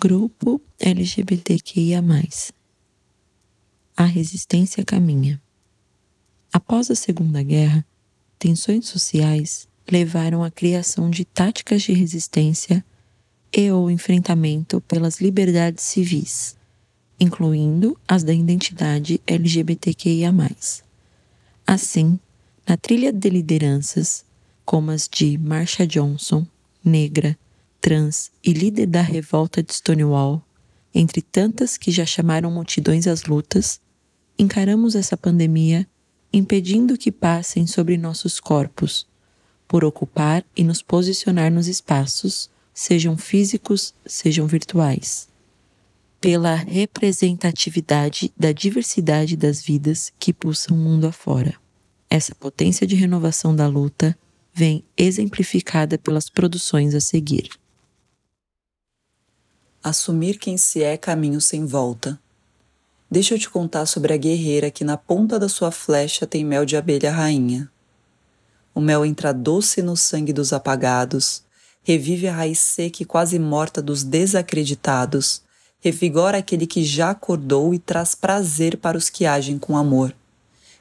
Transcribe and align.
Grupo 0.00 0.62
LGBTQIA. 0.78 2.00
A 3.96 4.04
resistência 4.04 4.84
caminha. 4.84 5.42
Após 6.52 6.88
a 6.88 6.94
Segunda 6.94 7.42
Guerra, 7.42 7.84
tensões 8.38 8.86
sociais 8.86 9.66
levaram 9.90 10.44
à 10.44 10.52
criação 10.52 11.10
de 11.10 11.24
táticas 11.24 11.82
de 11.82 11.92
resistência 11.94 12.84
e 13.52 13.72
ou 13.72 13.90
enfrentamento 13.90 14.80
pelas 14.82 15.20
liberdades 15.20 15.82
civis, 15.82 16.56
incluindo 17.18 17.98
as 18.06 18.22
da 18.22 18.32
identidade 18.32 19.20
LGBTQIA. 19.26 20.32
Assim, 21.66 22.20
na 22.64 22.76
trilha 22.76 23.12
de 23.12 23.28
lideranças, 23.28 24.24
como 24.64 24.92
as 24.92 25.08
de 25.08 25.36
Marsha 25.36 25.84
Johnson, 25.84 26.46
negra, 26.84 27.36
trans 27.80 28.30
e 28.44 28.52
líder 28.52 28.86
da 28.86 29.00
revolta 29.00 29.62
de 29.62 29.72
Stonewall, 29.72 30.42
entre 30.94 31.22
tantas 31.22 31.76
que 31.76 31.90
já 31.90 32.04
chamaram 32.04 32.50
multidões 32.50 33.06
às 33.06 33.24
lutas, 33.24 33.80
encaramos 34.38 34.94
essa 34.94 35.16
pandemia 35.16 35.86
impedindo 36.32 36.96
que 36.96 37.10
passem 37.10 37.66
sobre 37.66 37.96
nossos 37.96 38.38
corpos, 38.38 39.06
por 39.66 39.84
ocupar 39.84 40.44
e 40.56 40.64
nos 40.64 40.82
posicionar 40.82 41.52
nos 41.52 41.68
espaços, 41.68 42.50
sejam 42.72 43.16
físicos, 43.16 43.94
sejam 44.06 44.46
virtuais. 44.46 45.28
Pela 46.20 46.54
representatividade 46.54 48.32
da 48.36 48.50
diversidade 48.50 49.36
das 49.36 49.62
vidas 49.62 50.12
que 50.18 50.32
pulsam 50.32 50.76
o 50.76 50.80
mundo 50.80 51.06
afora. 51.06 51.54
Essa 52.10 52.34
potência 52.34 52.86
de 52.86 52.96
renovação 52.96 53.54
da 53.54 53.66
luta 53.68 54.18
vem 54.52 54.84
exemplificada 54.96 55.98
pelas 55.98 56.28
produções 56.28 56.94
a 56.94 57.00
seguir. 57.00 57.50
Assumir 59.88 60.36
quem 60.36 60.58
se 60.58 60.82
é 60.82 60.98
caminho 60.98 61.40
sem 61.40 61.64
volta. 61.64 62.20
Deixa 63.10 63.32
eu 63.32 63.38
te 63.38 63.48
contar 63.48 63.86
sobre 63.86 64.12
a 64.12 64.18
guerreira 64.18 64.70
que 64.70 64.84
na 64.84 64.98
ponta 64.98 65.38
da 65.38 65.48
sua 65.48 65.70
flecha 65.70 66.26
tem 66.26 66.44
mel 66.44 66.66
de 66.66 66.76
abelha 66.76 67.10
rainha. 67.10 67.70
O 68.74 68.82
mel 68.82 69.02
entra 69.02 69.32
doce 69.32 69.80
no 69.80 69.96
sangue 69.96 70.30
dos 70.30 70.52
apagados, 70.52 71.42
revive 71.82 72.28
a 72.28 72.34
raiz 72.34 72.58
seca 72.58 73.02
e 73.02 73.06
quase 73.06 73.38
morta 73.38 73.80
dos 73.80 74.04
desacreditados, 74.04 75.40
revigora 75.80 76.36
aquele 76.36 76.66
que 76.66 76.84
já 76.84 77.08
acordou 77.08 77.72
e 77.72 77.78
traz 77.78 78.14
prazer 78.14 78.76
para 78.76 78.98
os 78.98 79.08
que 79.08 79.24
agem 79.24 79.58
com 79.58 79.74
amor. 79.74 80.14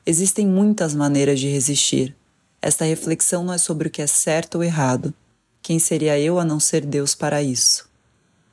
Existem 0.05 0.45
muitas 0.45 0.94
maneiras 0.94 1.39
de 1.39 1.47
resistir. 1.47 2.13
Esta 2.61 2.83
reflexão 2.83 3.45
não 3.45 3.53
é 3.53 3.58
sobre 3.58 3.88
o 3.88 3.89
que 3.89 4.02
é 4.02 4.08
certo 4.08 4.55
ou 4.55 4.66
errado. 4.66 5.13
Quem 5.61 5.80
seria 5.80 6.19
eu 6.19 6.38
a 6.38 6.44
não 6.44 6.59
ser 6.59 6.85
Deus 6.85 7.16
para 7.16 7.41
isso? 7.41 7.88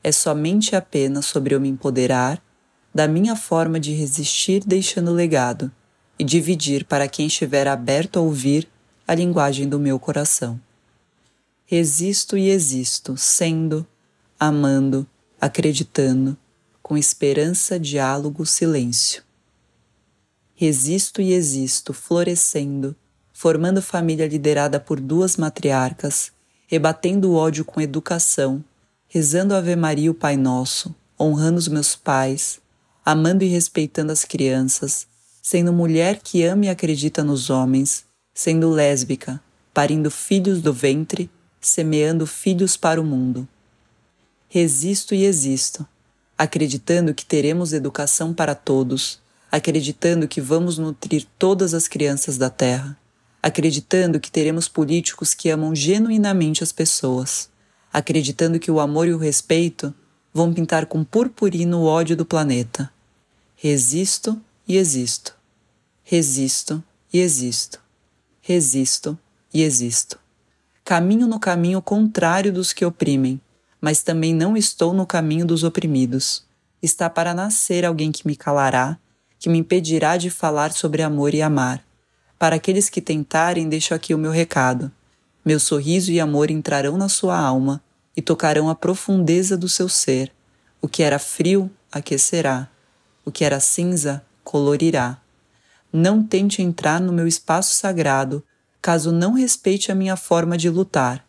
É 0.04 0.12
somente 0.12 0.76
apenas 0.76 1.24
sobre 1.24 1.54
eu 1.54 1.60
me 1.60 1.68
empoderar 1.68 2.40
da 2.94 3.08
minha 3.08 3.34
forma 3.34 3.80
de 3.80 3.94
resistir 3.94 4.62
deixando 4.64 5.10
legado 5.10 5.72
e 6.18 6.22
dividir 6.22 6.84
para 6.84 7.08
quem 7.08 7.26
estiver 7.26 7.66
aberto 7.66 8.18
a 8.18 8.22
ouvir 8.22 8.68
a 9.08 9.14
linguagem 9.14 9.66
do 9.66 9.80
meu 9.80 9.98
coração. 9.98 10.60
Resisto 11.64 12.36
e 12.36 12.50
existo, 12.50 13.16
sendo, 13.16 13.86
amando, 14.38 15.06
acreditando, 15.40 16.36
com 16.82 16.98
esperança, 16.98 17.80
diálogo, 17.80 18.44
silêncio. 18.44 19.22
Resisto 20.54 21.22
e 21.22 21.32
existo, 21.32 21.94
florescendo, 21.94 22.94
formando 23.32 23.80
família 23.80 24.28
liderada 24.28 24.78
por 24.78 25.00
duas 25.00 25.38
matriarcas, 25.38 26.30
rebatendo 26.68 27.30
o 27.30 27.34
ódio 27.34 27.64
com 27.64 27.80
educação 27.80 28.62
rezando 29.14 29.54
a 29.54 29.58
Ave 29.58 29.76
Maria 29.76 30.10
o 30.10 30.14
Pai 30.14 30.36
Nosso, 30.36 30.92
honrando 31.16 31.56
os 31.56 31.68
meus 31.68 31.94
pais, 31.94 32.58
amando 33.06 33.44
e 33.44 33.46
respeitando 33.46 34.10
as 34.10 34.24
crianças, 34.24 35.06
sendo 35.40 35.72
mulher 35.72 36.18
que 36.20 36.42
ama 36.42 36.64
e 36.64 36.68
acredita 36.68 37.22
nos 37.22 37.48
homens, 37.48 38.04
sendo 38.34 38.68
lésbica, 38.70 39.40
parindo 39.72 40.10
filhos 40.10 40.60
do 40.60 40.72
ventre, 40.72 41.30
semeando 41.60 42.26
filhos 42.26 42.76
para 42.76 43.00
o 43.00 43.04
mundo. 43.04 43.46
Resisto 44.48 45.14
e 45.14 45.24
existo, 45.24 45.86
acreditando 46.36 47.14
que 47.14 47.24
teremos 47.24 47.72
educação 47.72 48.34
para 48.34 48.56
todos, 48.56 49.20
acreditando 49.48 50.26
que 50.26 50.40
vamos 50.40 50.76
nutrir 50.76 51.24
todas 51.38 51.72
as 51.72 51.86
crianças 51.86 52.36
da 52.36 52.50
terra, 52.50 52.98
acreditando 53.40 54.18
que 54.18 54.32
teremos 54.32 54.66
políticos 54.66 55.34
que 55.34 55.50
amam 55.50 55.72
genuinamente 55.72 56.64
as 56.64 56.72
pessoas 56.72 57.53
acreditando 57.94 58.58
que 58.58 58.72
o 58.72 58.80
amor 58.80 59.06
e 59.06 59.14
o 59.14 59.18
respeito 59.18 59.94
vão 60.32 60.52
pintar 60.52 60.86
com 60.86 61.04
purpurino 61.04 61.78
o 61.78 61.84
ódio 61.84 62.16
do 62.16 62.26
planeta. 62.26 62.90
Resisto 63.54 64.36
e 64.66 64.76
existo. 64.76 65.32
Resisto 66.02 66.82
e 67.12 67.20
existo. 67.20 67.80
Resisto 68.40 69.16
e 69.54 69.62
existo. 69.62 70.18
Caminho 70.84 71.28
no 71.28 71.38
caminho 71.38 71.80
contrário 71.80 72.52
dos 72.52 72.72
que 72.72 72.84
oprimem, 72.84 73.40
mas 73.80 74.02
também 74.02 74.34
não 74.34 74.56
estou 74.56 74.92
no 74.92 75.06
caminho 75.06 75.46
dos 75.46 75.62
oprimidos. 75.62 76.44
Está 76.82 77.08
para 77.08 77.32
nascer 77.32 77.84
alguém 77.84 78.10
que 78.10 78.26
me 78.26 78.34
calará, 78.34 78.98
que 79.38 79.48
me 79.48 79.58
impedirá 79.58 80.16
de 80.16 80.30
falar 80.30 80.72
sobre 80.72 81.00
amor 81.00 81.32
e 81.32 81.40
amar. 81.40 81.80
Para 82.40 82.56
aqueles 82.56 82.90
que 82.90 83.00
tentarem, 83.00 83.68
deixo 83.68 83.94
aqui 83.94 84.12
o 84.12 84.18
meu 84.18 84.32
recado. 84.32 84.90
Meu 85.44 85.60
sorriso 85.60 86.10
e 86.10 86.18
amor 86.18 86.50
entrarão 86.50 86.96
na 86.96 87.08
sua 87.08 87.38
alma 87.38 87.82
e 88.16 88.22
tocarão 88.22 88.70
a 88.70 88.74
profundeza 88.74 89.56
do 89.56 89.68
seu 89.68 89.88
ser. 89.88 90.32
O 90.80 90.88
que 90.88 91.02
era 91.02 91.18
frio 91.18 91.70
aquecerá, 91.92 92.68
o 93.24 93.30
que 93.30 93.44
era 93.44 93.60
cinza 93.60 94.24
colorirá. 94.42 95.18
Não 95.92 96.24
tente 96.24 96.62
entrar 96.62 97.00
no 97.00 97.12
meu 97.12 97.26
espaço 97.26 97.74
sagrado, 97.74 98.42
caso 98.80 99.12
não 99.12 99.34
respeite 99.34 99.92
a 99.92 99.94
minha 99.94 100.16
forma 100.16 100.56
de 100.56 100.70
lutar. 100.70 101.26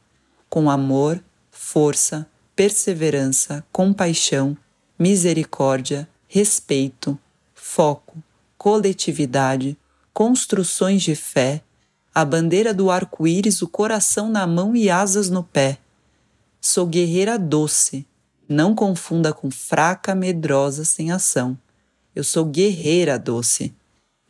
Com 0.50 0.70
amor, 0.70 1.22
força, 1.52 2.26
perseverança, 2.56 3.66
compaixão, 3.72 4.58
misericórdia, 4.98 6.08
respeito, 6.28 7.20
foco, 7.54 8.18
coletividade, 8.58 9.78
construções 10.14 11.02
de 11.02 11.16
fé, 11.16 11.62
a 12.16 12.24
bandeira 12.24 12.74
do 12.74 12.90
arco-íris, 12.90 13.62
o 13.62 13.68
coração 13.68 14.30
na 14.30 14.48
mão 14.48 14.74
e 14.74 14.90
asas 14.90 15.30
no 15.30 15.44
pé. 15.44 15.80
Sou 16.62 16.88
guerreira 16.88 17.38
doce, 17.38 18.08
não 18.48 18.74
confunda 18.74 19.34
com 19.34 19.52
fraca, 19.52 20.16
medrosa, 20.16 20.86
sem 20.86 21.12
ação. 21.12 21.58
Eu 22.16 22.24
sou 22.24 22.46
guerreira 22.46 23.20
doce. 23.20 23.76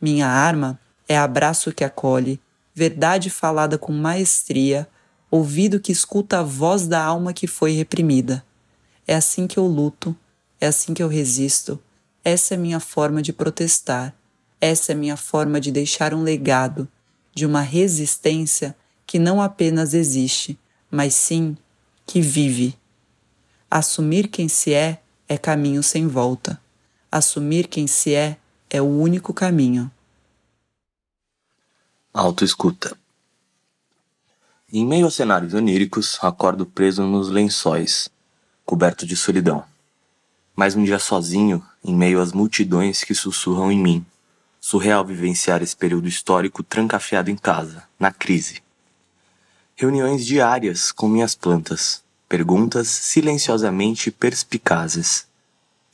Minha 0.00 0.26
arma 0.26 0.80
é 1.08 1.16
abraço 1.16 1.72
que 1.72 1.84
acolhe, 1.84 2.40
verdade 2.74 3.30
falada 3.30 3.78
com 3.78 3.92
maestria, 3.92 4.88
ouvido 5.30 5.78
que 5.78 5.92
escuta 5.92 6.40
a 6.40 6.42
voz 6.42 6.88
da 6.88 7.00
alma 7.00 7.32
que 7.32 7.46
foi 7.46 7.70
reprimida. 7.70 8.44
É 9.06 9.14
assim 9.14 9.46
que 9.46 9.60
eu 9.60 9.66
luto, 9.66 10.16
é 10.60 10.66
assim 10.66 10.92
que 10.92 11.02
eu 11.04 11.08
resisto, 11.08 11.80
essa 12.24 12.54
é 12.54 12.56
minha 12.56 12.80
forma 12.80 13.22
de 13.22 13.32
protestar, 13.32 14.12
essa 14.60 14.90
é 14.90 14.94
minha 14.96 15.16
forma 15.16 15.60
de 15.60 15.70
deixar 15.70 16.12
um 16.12 16.24
legado, 16.24 16.88
de 17.36 17.44
uma 17.44 17.60
resistência 17.60 18.74
que 19.06 19.18
não 19.18 19.42
apenas 19.42 19.92
existe, 19.92 20.58
mas 20.90 21.14
sim 21.14 21.54
que 22.06 22.18
vive. 22.18 22.74
Assumir 23.70 24.28
quem 24.28 24.48
se 24.48 24.72
é 24.72 25.02
é 25.28 25.36
caminho 25.36 25.82
sem 25.82 26.08
volta. 26.08 26.58
Assumir 27.12 27.68
quem 27.68 27.86
se 27.86 28.14
é 28.14 28.38
é 28.70 28.80
o 28.80 28.86
único 28.86 29.34
caminho. 29.34 29.90
Autoescuta. 32.14 32.96
Em 34.72 34.86
meio 34.86 35.06
a 35.06 35.10
cenários 35.10 35.52
oníricos, 35.52 36.18
acordo 36.22 36.64
preso 36.64 37.02
nos 37.02 37.28
lençóis, 37.28 38.08
coberto 38.64 39.06
de 39.06 39.14
solidão. 39.14 39.62
Mais 40.56 40.74
um 40.74 40.82
dia 40.82 40.98
sozinho, 40.98 41.62
em 41.84 41.94
meio 41.94 42.18
às 42.18 42.32
multidões 42.32 43.04
que 43.04 43.14
sussurram 43.14 43.70
em 43.70 43.78
mim 43.78 44.06
surreal 44.68 45.04
vivenciar 45.04 45.62
esse 45.62 45.76
período 45.76 46.08
histórico 46.08 46.60
trancafiado 46.60 47.30
em 47.30 47.36
casa, 47.36 47.84
na 48.00 48.10
crise. 48.10 48.60
Reuniões 49.76 50.26
diárias 50.26 50.90
com 50.90 51.06
minhas 51.06 51.36
plantas, 51.36 52.02
perguntas 52.28 52.88
silenciosamente 52.88 54.10
perspicazes. 54.10 55.28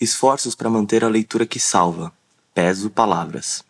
Esforços 0.00 0.54
para 0.54 0.70
manter 0.70 1.04
a 1.04 1.08
leitura 1.08 1.44
que 1.44 1.60
salva, 1.60 2.10
peso 2.54 2.88
palavras. 2.88 3.62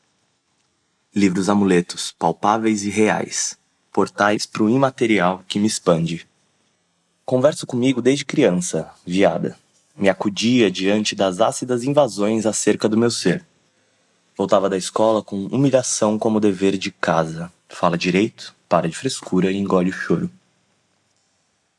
Livros 1.12 1.48
amuletos, 1.48 2.14
palpáveis 2.16 2.84
e 2.84 2.88
reais, 2.88 3.58
portais 3.92 4.46
para 4.46 4.62
o 4.62 4.70
imaterial 4.70 5.42
que 5.48 5.58
me 5.58 5.66
expande. 5.66 6.28
Converso 7.24 7.66
comigo 7.66 8.00
desde 8.00 8.24
criança, 8.24 8.88
viada. 9.04 9.58
Me 9.96 10.08
acudia 10.08 10.70
diante 10.70 11.16
das 11.16 11.40
ácidas 11.40 11.82
invasões 11.82 12.46
acerca 12.46 12.88
do 12.88 12.96
meu 12.96 13.10
ser 13.10 13.44
Voltava 14.42 14.68
da 14.68 14.76
escola 14.76 15.22
com 15.22 15.46
humilhação 15.46 16.18
como 16.18 16.40
dever 16.40 16.76
de 16.76 16.90
casa. 16.90 17.48
Fala 17.68 17.96
direito, 17.96 18.52
para 18.68 18.88
de 18.88 18.96
frescura 18.96 19.52
e 19.52 19.56
engole 19.56 19.90
o 19.90 19.92
choro. 19.92 20.28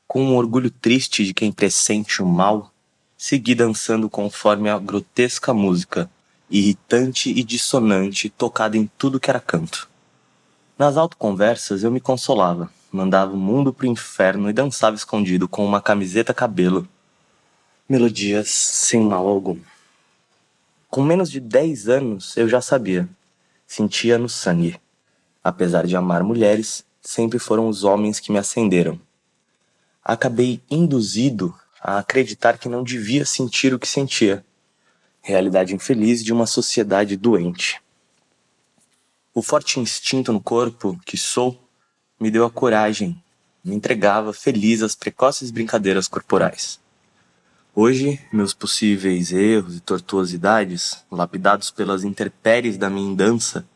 Com 0.07 0.23
um 0.23 0.37
orgulho 0.37 0.71
triste 0.71 1.25
de 1.25 1.33
quem 1.33 1.51
pressente 1.51 2.23
o 2.23 2.25
mal, 2.25 2.71
segui 3.17 3.53
dançando 3.53 4.09
conforme 4.09 4.69
a 4.69 4.79
grotesca 4.79 5.53
música, 5.53 6.09
irritante 6.49 7.29
e 7.31 7.43
dissonante, 7.43 8.29
tocada 8.29 8.77
em 8.77 8.89
tudo 8.97 9.19
que 9.19 9.29
era 9.29 9.41
canto. 9.41 9.89
Nas 10.79 10.95
autoconversas 10.95 11.83
eu 11.83 11.91
me 11.91 11.99
consolava, 11.99 12.71
mandava 12.89 13.33
o 13.33 13.37
mundo 13.37 13.73
pro 13.73 13.87
inferno 13.87 14.49
e 14.49 14.53
dançava 14.53 14.95
escondido 14.95 15.49
com 15.49 15.65
uma 15.65 15.81
camiseta 15.81 16.33
cabelo. 16.33 16.87
Melodias 17.89 18.47
sem 18.47 19.01
mal 19.01 19.27
algum. 19.27 19.59
Com 20.93 21.01
menos 21.01 21.31
de 21.31 21.39
10 21.39 21.89
anos 21.89 22.37
eu 22.37 22.47
já 22.47 22.61
sabia, 22.61 23.09
sentia 23.65 24.15
no 24.19 24.29
sangue. 24.29 24.79
Apesar 25.43 25.87
de 25.87 25.95
amar 25.95 26.21
mulheres, 26.21 26.85
sempre 27.01 27.39
foram 27.39 27.67
os 27.67 27.83
homens 27.83 28.19
que 28.19 28.31
me 28.31 28.37
acenderam. 28.37 29.01
Acabei 30.03 30.61
induzido 30.69 31.51
a 31.81 31.97
acreditar 31.97 32.59
que 32.59 32.69
não 32.69 32.83
devia 32.83 33.25
sentir 33.25 33.73
o 33.73 33.79
que 33.79 33.87
sentia. 33.87 34.45
Realidade 35.19 35.73
infeliz 35.73 36.23
de 36.23 36.31
uma 36.31 36.45
sociedade 36.45 37.17
doente. 37.17 37.81
O 39.33 39.41
forte 39.41 39.79
instinto 39.79 40.31
no 40.31 40.39
corpo 40.39 40.95
que 41.07 41.17
sou 41.17 41.59
me 42.19 42.29
deu 42.29 42.45
a 42.45 42.51
coragem, 42.51 43.19
me 43.65 43.73
entregava 43.73 44.31
feliz 44.31 44.83
às 44.83 44.93
precoces 44.93 45.49
brincadeiras 45.49 46.07
corporais. 46.07 46.82
Hoje, 47.75 48.21
meus 48.31 48.53
possíveis 48.53 49.31
erros 49.31 49.77
e 49.77 49.79
tortuosidades, 49.79 51.03
lapidados 51.09 51.71
pelas 51.71 52.03
intempéries 52.03 52.77
da 52.77 52.87
minha 52.87 53.15
dança 53.15 53.67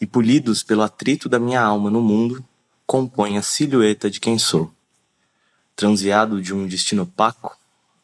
e 0.00 0.06
polidos 0.06 0.64
pelo 0.64 0.82
atrito 0.82 1.28
da 1.28 1.38
minha 1.38 1.60
alma 1.60 1.88
no 1.92 2.02
mundo, 2.02 2.44
compõem 2.84 3.38
a 3.38 3.42
silhueta 3.42 4.10
de 4.10 4.18
quem 4.18 4.36
sou. 4.36 4.72
Transviado 5.76 6.42
de 6.42 6.52
um 6.52 6.66
destino 6.66 7.04
opaco, 7.04 7.56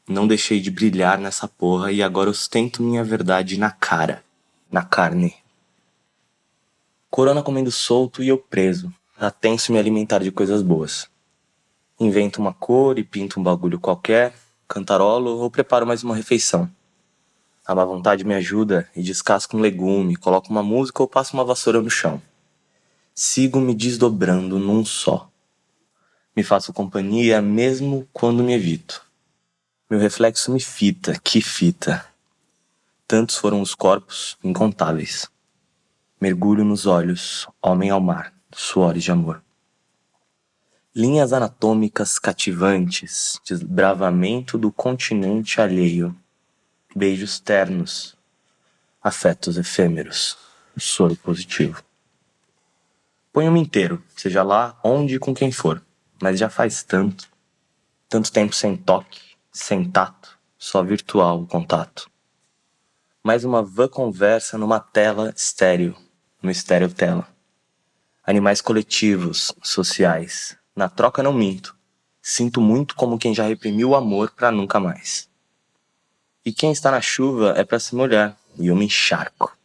não 0.08 0.28
deixei 0.28 0.61
de 0.61 0.70
brilhar 0.70 1.19
nessa 1.19 1.49
porra 1.49 1.90
e 1.90 2.05
agora 2.05 2.31
ostento 2.31 2.81
minha 2.81 3.02
verdade 3.02 3.58
na 3.58 3.72
cara, 3.72 4.22
na 4.70 4.84
carne. 4.84 5.34
Corona 7.11 7.43
comendo 7.43 7.72
solto 7.72 8.22
e 8.22 8.29
eu 8.29 8.38
preso, 8.38 8.94
atenso 9.19 9.72
me 9.72 9.79
alimentar 9.81 10.22
de 10.22 10.31
coisas 10.31 10.62
boas. 10.62 11.08
Invento 11.99 12.40
uma 12.40 12.55
cor 12.55 12.96
e 12.96 13.02
pinto 13.02 13.40
um 13.40 13.43
bagulho 13.43 13.81
qualquer, 13.81 14.45
cantarolo 14.69 15.39
ou 15.39 15.51
preparo 15.51 15.87
mais 15.87 16.03
uma 16.03 16.17
refeição. 16.17 16.71
A 17.67 17.75
má 17.75 17.85
vontade 17.85 18.25
me 18.25 18.35
ajuda 18.35 18.89
e 18.95 19.03
descasco 19.03 19.57
um 19.57 19.61
legume, 19.61 20.17
coloco 20.17 20.51
uma 20.51 20.63
música 20.63 21.03
ou 21.03 21.09
passo 21.09 21.35
uma 21.35 21.45
vassoura 21.45 21.81
no 21.81 21.91
chão. 21.91 22.23
Sigo 23.15 23.61
me 23.61 23.75
desdobrando 23.75 24.59
num 24.59 24.85
só. 24.85 25.31
Me 26.37 26.43
faço 26.43 26.73
companhia 26.73 27.41
mesmo 27.41 28.07
quando 28.13 28.43
me 28.43 28.55
evito. 28.55 29.03
Meu 29.89 29.99
reflexo 29.99 30.53
me 30.53 30.61
fita, 30.61 31.19
que 31.19 31.41
fita. 31.41 32.07
Tantos 33.09 33.37
foram 33.37 33.61
os 33.61 33.75
corpos, 33.75 34.37
incontáveis. 34.43 35.29
Mergulho 36.21 36.65
nos 36.65 36.87
olhos, 36.87 37.49
homem 37.63 37.91
ao 37.91 38.01
mar, 38.01 38.33
suores 38.53 39.05
de 39.05 39.13
amor. 39.13 39.45
Linhas 40.98 41.34
anatômicas 41.34 42.19
cativantes, 42.19 43.38
desbravamento 43.44 44.56
do 44.56 44.72
continente 44.72 45.60
alheio, 45.60 46.16
beijos 46.96 47.38
ternos, 47.38 48.16
afetos 49.02 49.58
efêmeros, 49.58 50.38
soro 50.78 51.14
positivo. 51.14 51.82
Ponho-me 53.31 53.60
inteiro, 53.60 54.02
seja 54.16 54.43
lá 54.43 54.81
onde 54.82 55.16
e 55.16 55.19
com 55.19 55.34
quem 55.34 55.52
for, 55.52 55.82
mas 56.19 56.38
já 56.38 56.48
faz 56.48 56.82
tanto, 56.82 57.28
tanto 58.08 58.32
tempo 58.32 58.54
sem 58.54 58.75
toque, 58.75 59.20
sem 59.52 59.84
tato, 59.84 60.38
só 60.56 60.82
virtual 60.82 61.43
o 61.43 61.46
contato. 61.46 62.10
Mais 63.22 63.44
uma 63.44 63.62
vã 63.62 63.87
conversa 63.87 64.56
numa 64.56 64.81
tela 64.81 65.31
estéreo, 65.37 65.94
no 66.43 66.50
estéreo 66.50 66.90
tela. 66.90 67.28
Animais 68.25 68.62
coletivos, 68.62 69.52
sociais. 69.62 70.56
Na 70.76 70.90
troca 70.90 71.23
não 71.23 71.32
minto. 71.32 71.75
Sinto 72.20 72.61
muito 72.61 72.94
como 72.94 73.19
quem 73.19 73.34
já 73.34 73.44
reprimiu 73.44 73.90
o 73.90 73.96
amor 73.96 74.31
para 74.32 74.52
nunca 74.52 74.78
mais. 74.78 75.26
E 76.44 76.52
quem 76.52 76.70
está 76.70 76.90
na 76.90 77.00
chuva 77.00 77.55
é 77.56 77.64
para 77.64 77.81
se 77.81 77.94
molhar, 77.94 78.38
e 78.58 78.67
eu 78.67 78.76
me 78.76 78.84
encharco. 78.84 79.56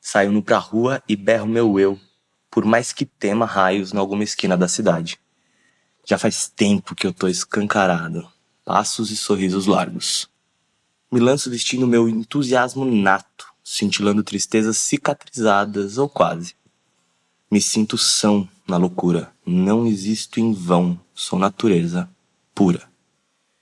Saio 0.00 0.32
no 0.32 0.42
pra 0.42 0.56
rua 0.56 1.02
e 1.06 1.14
berro 1.14 1.46
meu 1.46 1.78
eu, 1.78 2.00
por 2.50 2.64
mais 2.64 2.90
que 2.90 3.04
tema 3.04 3.44
raios 3.44 3.92
em 3.92 3.98
alguma 3.98 4.24
esquina 4.24 4.56
da 4.56 4.66
cidade. 4.66 5.20
Já 6.06 6.16
faz 6.16 6.48
tempo 6.48 6.94
que 6.94 7.06
eu 7.06 7.12
tô 7.12 7.28
escancarado, 7.28 8.26
passos 8.64 9.10
e 9.10 9.16
sorrisos 9.16 9.66
largos. 9.66 10.26
Me 11.12 11.20
lanço 11.20 11.50
vestindo 11.50 11.86
meu 11.86 12.08
entusiasmo 12.08 12.86
nato, 12.86 13.46
cintilando 13.62 14.24
tristezas 14.24 14.78
cicatrizadas 14.78 15.98
ou 15.98 16.08
quase. 16.08 16.54
Me 17.54 17.60
sinto 17.60 17.96
são 17.96 18.48
na 18.66 18.76
loucura, 18.76 19.32
não 19.46 19.86
existo 19.86 20.40
em 20.40 20.52
vão, 20.52 21.00
sou 21.14 21.38
natureza 21.38 22.10
pura. 22.52 22.82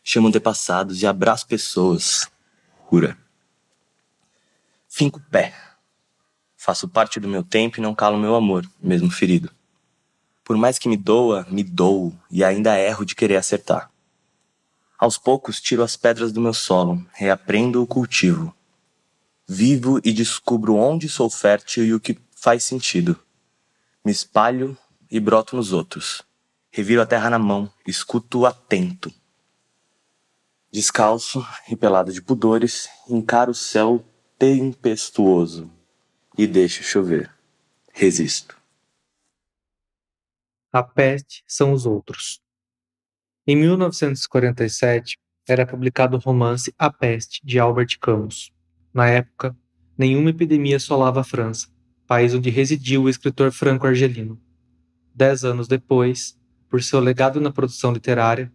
Chamo 0.03 0.29
antepassados 0.29 1.03
e 1.03 1.07
abraço 1.07 1.47
pessoas, 1.47 2.27
cura. 2.89 3.19
Finco 4.89 5.21
pé. 5.31 5.53
Faço 6.57 6.89
parte 6.89 7.21
do 7.21 7.29
meu 7.29 7.45
tempo 7.45 7.79
e 7.79 7.83
não 7.83 7.95
calo 7.95 8.17
meu 8.17 8.35
amor, 8.35 8.67
mesmo 8.83 9.11
ferido. 9.11 9.51
Por 10.43 10.57
mais 10.57 10.79
que 10.79 10.89
me 10.89 10.97
doa, 10.97 11.47
me 11.51 11.63
dou 11.63 12.15
e 12.31 12.43
ainda 12.43 12.81
erro 12.81 13.05
de 13.05 13.15
querer 13.15 13.37
acertar. 13.37 13.91
Aos 14.99 15.19
poucos 15.19 15.61
tiro 15.61 15.83
as 15.83 15.99
pedras 15.99 16.33
do 16.33 16.41
meu 16.41 16.55
solo, 16.55 17.07
reaprendo 17.13 17.83
o 17.83 17.87
cultivo, 17.87 18.55
Vivo 19.47 20.01
e 20.03 20.15
descubro 20.15 20.77
onde 20.77 21.11
sou 21.11 21.29
fértil 21.29 21.85
e 21.85 21.93
o 21.93 22.01
que 22.01 22.19
faz 22.35 22.65
sentido. 22.65 23.21
Me 24.05 24.11
espalho 24.11 24.77
e 25.09 25.21
broto 25.21 25.55
nos 25.55 25.73
outros. 25.73 26.23
Reviro 26.71 27.01
a 27.01 27.07
terra 27.07 27.31
na 27.31 27.39
mão, 27.39 27.73
escuto 27.87 28.45
atento. 28.45 29.13
Descalço 30.73 31.47
e 31.69 31.77
pelado 31.77 32.13
de 32.13 32.21
pudores, 32.21 32.89
encaro 33.09 33.53
o 33.53 33.55
céu 33.55 34.05
tempestuoso 34.37 35.71
e 36.37 36.49
deixo 36.49 36.83
chover. 36.83 37.33
Resisto. 37.93 38.57
A 40.73 40.83
peste 40.83 41.45
são 41.47 41.73
os 41.73 41.87
outros. 41.87 42.41
Em 43.47 43.55
1947, 43.55 45.17
era 45.47 45.67
publicado 45.67 46.17
o 46.17 46.21
romance 46.21 46.75
A 46.79 46.91
Peste, 46.91 47.41
de 47.45 47.59
Albert 47.59 47.99
Camus. 48.01 48.51
Na 48.93 49.09
época, 49.09 49.57
nenhuma 49.97 50.31
epidemia 50.31 50.77
assolava 50.77 51.21
a 51.21 51.25
França, 51.25 51.69
país 52.13 52.35
onde 52.35 52.51
residia 52.51 53.01
o 53.01 53.09
escritor 53.09 53.51
franco-argelino. 53.51 54.39
Dez 55.15 55.47
anos 55.47 55.67
depois, 55.67 56.39
por 56.69 56.83
seu 56.83 57.01
legado 57.01 57.41
na 57.41 57.51
produção 57.51 57.91
literária, 57.91 58.53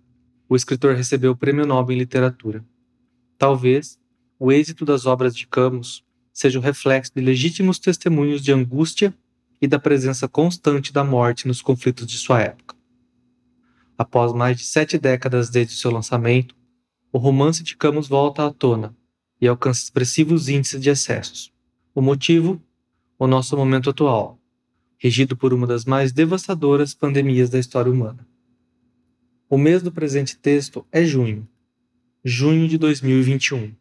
o 0.48 0.56
escritor 0.56 0.94
recebeu 0.94 1.32
o 1.32 1.36
Prêmio 1.36 1.66
Nobel 1.66 1.96
em 1.96 2.00
Literatura. 2.00 2.64
Talvez 3.36 3.98
o 4.38 4.52
êxito 4.52 4.86
das 4.86 5.08
obras 5.08 5.36
de 5.36 5.48
Camus 5.48 6.06
seja 6.32 6.60
o 6.60 6.62
reflexo 6.62 7.12
de 7.16 7.20
legítimos 7.20 7.80
testemunhos 7.80 8.44
de 8.44 8.54
angústia 8.54 9.12
e 9.60 9.68
da 9.68 9.80
presença 9.80 10.28
constante 10.28 10.94
da 10.94 11.04
morte 11.04 11.48
nos 11.48 11.60
conflitos 11.60 12.06
de 12.06 12.20
sua 12.20 12.40
época. 12.40 12.76
Após 13.98 14.34
mais 14.34 14.56
de 14.58 14.66
sete 14.66 15.00
décadas 15.00 15.50
desde 15.50 15.74
seu 15.74 15.90
lançamento, 15.90 16.56
o 17.12 17.18
romance 17.18 17.64
de 17.64 17.76
Camus 17.76 18.08
volta 18.08 18.46
à 18.46 18.54
tona 18.54 18.96
e 19.42 19.48
alcança 19.48 19.82
expressivos 19.82 20.48
índices 20.48 20.80
de 20.80 20.92
excessos. 20.92 21.52
O 21.96 22.04
motivo? 22.04 22.62
O 23.18 23.26
nosso 23.28 23.58
momento 23.58 23.90
atual, 23.90 24.40
regido 24.98 25.36
por 25.36 25.54
uma 25.54 25.66
das 25.66 25.86
mais 25.86 26.12
devastadoras 26.12 26.94
pandemias 26.94 27.50
da 27.50 27.58
história 27.58 27.92
humana. 27.92 28.28
O 29.50 29.58
mês 29.58 29.82
do 29.82 29.92
presente 29.92 30.38
texto 30.38 30.86
é 30.92 31.04
junho, 31.04 31.48
junho 32.24 32.68
de 32.68 32.78
2021, 32.78 33.74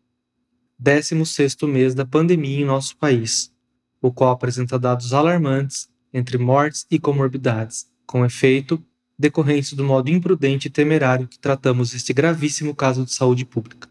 16 0.79 1.57
mês 1.63 1.95
da 1.95 2.05
pandemia 2.05 2.61
em 2.61 2.65
nosso 2.65 2.97
país, 2.97 3.53
o 4.01 4.13
qual 4.13 4.31
apresenta 4.31 4.79
dados 4.79 5.13
alarmantes 5.13 5.89
entre 6.13 6.39
mortes 6.39 6.87
e 6.91 6.99
comorbidades, 6.99 7.91
com 8.07 8.25
efeito 8.25 8.83
decorrentes 9.19 9.73
do 9.73 9.85
modo 9.85 10.11
imprudente 10.11 10.69
e 10.69 10.71
temerário 10.71 11.27
que 11.27 11.39
tratamos 11.39 11.95
este 11.95 12.13
gravíssimo 12.13 12.75
caso 12.75 13.05
de 13.05 13.13
saúde 13.13 13.45
pública 13.45 13.89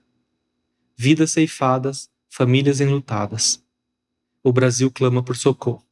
vidas 0.95 1.31
ceifadas, 1.31 2.09
famílias 2.29 2.79
enlutadas. 2.79 3.64
O 4.47 4.53
Brasil 4.53 4.91
clama 4.91 5.23
por 5.23 5.35
socorro. 5.35 5.83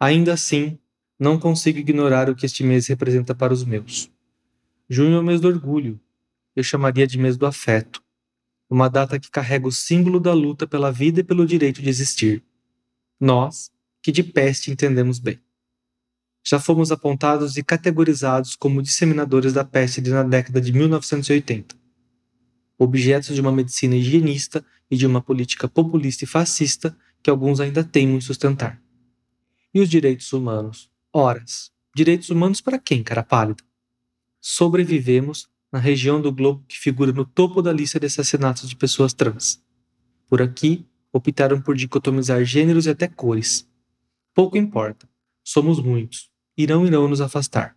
Ainda 0.00 0.32
assim, 0.32 0.78
não 1.18 1.38
consigo 1.38 1.78
ignorar 1.78 2.30
o 2.30 2.34
que 2.34 2.46
este 2.46 2.64
mês 2.64 2.86
representa 2.86 3.34
para 3.34 3.52
os 3.52 3.62
meus. 3.62 4.10
Junho 4.88 5.16
é 5.16 5.20
o 5.20 5.22
mês 5.22 5.38
do 5.38 5.48
orgulho. 5.48 6.00
Eu 6.56 6.64
chamaria 6.64 7.06
de 7.06 7.18
mês 7.18 7.36
do 7.36 7.44
afeto. 7.44 8.02
Uma 8.70 8.88
data 8.88 9.20
que 9.20 9.30
carrega 9.30 9.68
o 9.68 9.70
símbolo 9.70 10.18
da 10.18 10.32
luta 10.32 10.66
pela 10.66 10.90
vida 10.90 11.20
e 11.20 11.22
pelo 11.22 11.44
direito 11.44 11.82
de 11.82 11.90
existir. 11.90 12.42
Nós, 13.20 13.70
que 14.02 14.10
de 14.10 14.22
peste 14.22 14.70
entendemos 14.70 15.18
bem. 15.18 15.38
Já 16.42 16.58
fomos 16.58 16.90
apontados 16.90 17.58
e 17.58 17.62
categorizados 17.62 18.56
como 18.56 18.82
disseminadores 18.82 19.52
da 19.52 19.62
peste 19.62 20.00
na 20.00 20.22
década 20.22 20.58
de 20.58 20.72
1980 20.72 21.80
objetos 22.80 23.34
de 23.34 23.40
uma 23.42 23.52
medicina 23.52 23.94
higienista 23.94 24.64
e 24.90 24.96
de 24.96 25.06
uma 25.06 25.20
política 25.20 25.68
populista 25.68 26.24
e 26.24 26.26
fascista 26.26 26.96
que 27.22 27.30
alguns 27.30 27.60
ainda 27.60 27.84
temem 27.84 28.16
em 28.16 28.20
sustentar. 28.20 28.80
E 29.72 29.80
os 29.80 29.88
direitos 29.88 30.32
humanos? 30.32 30.90
Horas. 31.12 31.70
Direitos 31.94 32.30
humanos 32.30 32.60
para 32.60 32.78
quem, 32.78 33.02
cara 33.02 33.22
pálida? 33.22 33.62
Sobrevivemos 34.40 35.48
na 35.72 35.78
região 35.78 36.20
do 36.20 36.32
globo 36.32 36.64
que 36.66 36.78
figura 36.78 37.12
no 37.12 37.24
topo 37.24 37.62
da 37.62 37.72
lista 37.72 38.00
de 38.00 38.06
assassinatos 38.06 38.68
de 38.68 38.76
pessoas 38.76 39.12
trans. 39.12 39.62
Por 40.26 40.40
aqui, 40.40 40.86
optaram 41.12 41.60
por 41.60 41.76
dicotomizar 41.76 42.44
gêneros 42.44 42.86
e 42.86 42.90
até 42.90 43.06
cores. 43.06 43.68
Pouco 44.34 44.56
importa. 44.56 45.08
Somos 45.42 45.80
muitos. 45.80 46.30
Irão 46.56 46.86
irão 46.86 47.08
nos 47.08 47.20
afastar. 47.20 47.76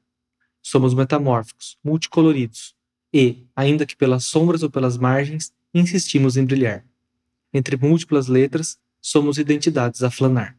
Somos 0.62 0.94
metamórficos, 0.94 1.78
multicoloridos, 1.84 2.76
e, 3.14 3.46
ainda 3.56 3.86
que 3.86 3.96
pelas 3.96 4.26
sombras 4.26 4.64
ou 4.64 4.70
pelas 4.70 4.98
margens, 4.98 5.54
insistimos 5.74 6.38
em 6.38 6.46
brilhar. 6.46 6.86
Entre 7.54 7.76
múltiplas 7.76 8.28
letras, 8.28 8.80
somos 9.06 9.38
identidades 9.38 10.02
a 10.02 10.10
flanar. 10.10 10.58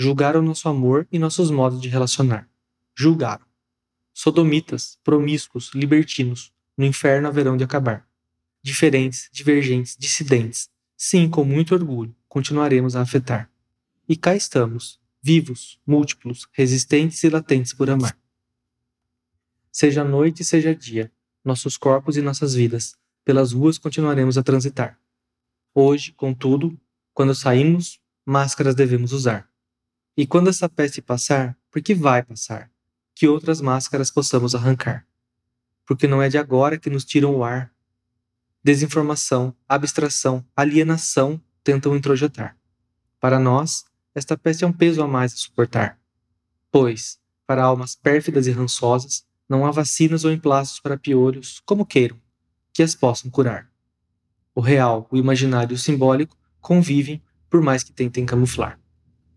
Julgaram 0.00 0.40
nosso 0.40 0.70
amor 0.70 1.06
e 1.12 1.18
nossos 1.18 1.50
modos 1.50 1.82
de 1.82 1.88
relacionar. 1.88 2.48
Julgaram. 2.96 3.44
Sodomitas, 4.14 4.98
promíscuos, 5.04 5.70
libertinos, 5.74 6.50
no 6.74 6.86
inferno 6.86 7.28
haverão 7.28 7.58
de 7.58 7.64
acabar. 7.64 8.08
Diferentes, 8.62 9.28
divergentes, 9.30 9.98
dissidentes, 9.98 10.70
sim, 10.96 11.28
com 11.28 11.44
muito 11.44 11.74
orgulho, 11.74 12.16
continuaremos 12.26 12.96
a 12.96 13.02
afetar. 13.02 13.50
E 14.08 14.16
cá 14.16 14.34
estamos, 14.34 14.98
vivos, 15.20 15.78
múltiplos, 15.86 16.48
resistentes 16.52 17.22
e 17.22 17.28
latentes 17.28 17.74
por 17.74 17.90
amar. 17.90 18.18
Seja 19.70 20.02
noite, 20.02 20.42
seja 20.42 20.74
dia, 20.74 21.12
nossos 21.44 21.76
corpos 21.76 22.16
e 22.16 22.22
nossas 22.22 22.54
vidas, 22.54 22.96
pelas 23.26 23.52
ruas 23.52 23.76
continuaremos 23.76 24.38
a 24.38 24.42
transitar. 24.42 24.98
Hoje, 25.74 26.12
contudo, 26.12 26.80
quando 27.18 27.34
saímos, 27.34 28.00
máscaras 28.24 28.76
devemos 28.76 29.12
usar. 29.12 29.50
E 30.16 30.24
quando 30.24 30.50
essa 30.50 30.68
peste 30.68 31.02
passar, 31.02 31.58
porque 31.68 31.92
vai 31.92 32.22
passar, 32.22 32.70
que 33.12 33.26
outras 33.26 33.60
máscaras 33.60 34.08
possamos 34.08 34.54
arrancar. 34.54 35.04
Porque 35.84 36.06
não 36.06 36.22
é 36.22 36.28
de 36.28 36.38
agora 36.38 36.78
que 36.78 36.88
nos 36.88 37.04
tiram 37.04 37.34
o 37.34 37.42
ar. 37.42 37.72
Desinformação, 38.62 39.52
abstração, 39.68 40.46
alienação 40.54 41.42
tentam 41.64 41.96
introjetar. 41.96 42.56
Para 43.18 43.40
nós, 43.40 43.84
esta 44.14 44.38
peste 44.38 44.62
é 44.62 44.66
um 44.68 44.72
peso 44.72 45.02
a 45.02 45.08
mais 45.08 45.32
a 45.32 45.36
suportar. 45.38 45.98
Pois, 46.70 47.18
para 47.44 47.64
almas 47.64 47.96
pérfidas 47.96 48.46
e 48.46 48.52
rançosas, 48.52 49.26
não 49.48 49.66
há 49.66 49.72
vacinas 49.72 50.24
ou 50.24 50.30
emplastros 50.30 50.78
para 50.78 50.96
piolhos, 50.96 51.60
como 51.66 51.84
queiram, 51.84 52.16
que 52.72 52.80
as 52.80 52.94
possam 52.94 53.28
curar. 53.28 53.68
O 54.54 54.60
real, 54.60 55.08
o 55.10 55.16
imaginário 55.16 55.72
e 55.72 55.74
o 55.74 55.78
simbólico 55.78 56.37
convivem, 56.60 57.22
por 57.48 57.62
mais 57.62 57.82
que 57.82 57.92
tentem 57.92 58.26
camuflar. 58.26 58.78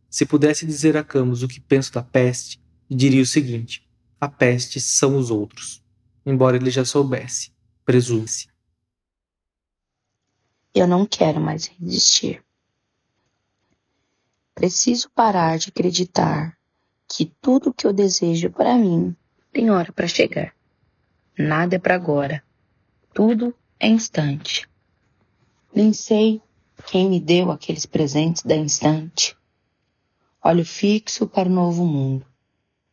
Se 0.10 0.26
pudesse 0.26 0.66
dizer 0.66 0.98
a 0.98 1.04
Camus 1.04 1.42
o 1.44 1.48
que 1.48 1.60
penso 1.62 1.94
da 1.94 2.04
peste, 2.04 2.62
diria 2.90 3.22
o 3.22 3.26
seguinte: 3.26 3.88
a 4.20 4.28
peste 4.28 4.82
são 4.82 5.18
os 5.18 5.32
outros. 5.32 5.82
Embora 6.26 6.58
ele 6.58 6.70
já 6.70 6.84
soubesse, 6.84 7.52
presume-se. 7.86 8.50
Eu 10.74 10.88
não 10.88 11.06
quero 11.06 11.40
mais 11.40 11.68
resistir. 11.68 12.44
Preciso 14.54 15.10
parar 15.10 15.58
de 15.58 15.70
acreditar 15.70 16.58
que 17.08 17.34
tudo 17.42 17.74
que 17.74 17.88
eu 17.88 17.94
desejo 17.94 18.52
para 18.52 18.76
mim 18.78 19.16
tem 19.52 19.72
hora 19.72 19.92
para 19.92 20.08
chegar. 20.08 20.54
Nada 21.38 21.78
é 21.78 21.80
para 21.80 21.96
agora. 21.96 22.44
Tudo 23.14 23.56
é 23.80 23.88
instante. 23.88 24.70
Nem 25.74 25.94
sei 25.94 26.42
quem 26.82 27.10
me 27.10 27.20
deu 27.20 27.52
aqueles 27.52 27.86
presentes 27.86 28.44
da 28.44 28.56
instante. 28.56 29.36
Olho 30.44 30.66
fixo 30.66 31.28
para 31.28 31.48
o 31.48 31.52
novo 31.52 31.86
mundo. 31.86 32.26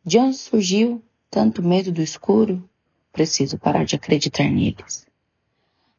De 0.05 0.17
onde 0.17 0.37
surgiu 0.37 1.03
tanto 1.29 1.63
medo 1.63 1.91
do 1.91 2.01
escuro? 2.01 2.67
Preciso 3.11 3.57
parar 3.57 3.85
de 3.85 3.95
acreditar 3.95 4.49
neles. 4.49 5.05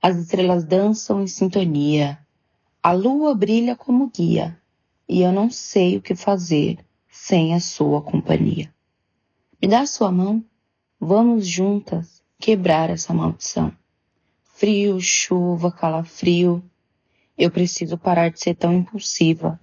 As 0.01 0.17
estrelas 0.17 0.65
dançam 0.65 1.23
em 1.23 1.27
sintonia. 1.27 2.19
A 2.83 2.93
lua 2.93 3.35
brilha 3.35 3.77
como 3.77 4.11
guia. 4.11 4.59
E 5.09 5.23
eu 5.23 5.33
não 5.33 5.51
sei 5.51 5.97
o 5.97 6.03
que 6.03 6.15
fazer 6.15 6.79
sem 7.09 7.55
a 7.55 7.61
sua 7.61 8.01
companhia. 8.01 8.73
Me 9.61 9.69
dá 9.69 9.85
sua 9.85 10.11
mão 10.11 10.45
Vamos 11.03 11.47
juntas 11.47 12.23
quebrar 12.39 12.91
essa 12.91 13.15
maldição. 13.15 13.73
Frio, 14.43 15.01
chuva, 15.01 15.73
calafrio. 15.73 16.63
Eu 17.41 17.51
preciso 17.51 17.97
parar 17.97 18.31
de 18.31 18.39
ser 18.39 18.55
tão 18.55 18.71
impulsiva. 18.71 19.59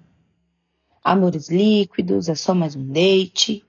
Amores 1.03 1.47
líquidos, 1.47 2.27
é 2.27 2.33
só 2.33 2.55
mais 2.55 2.75
um 2.75 2.91
date. 2.91 3.63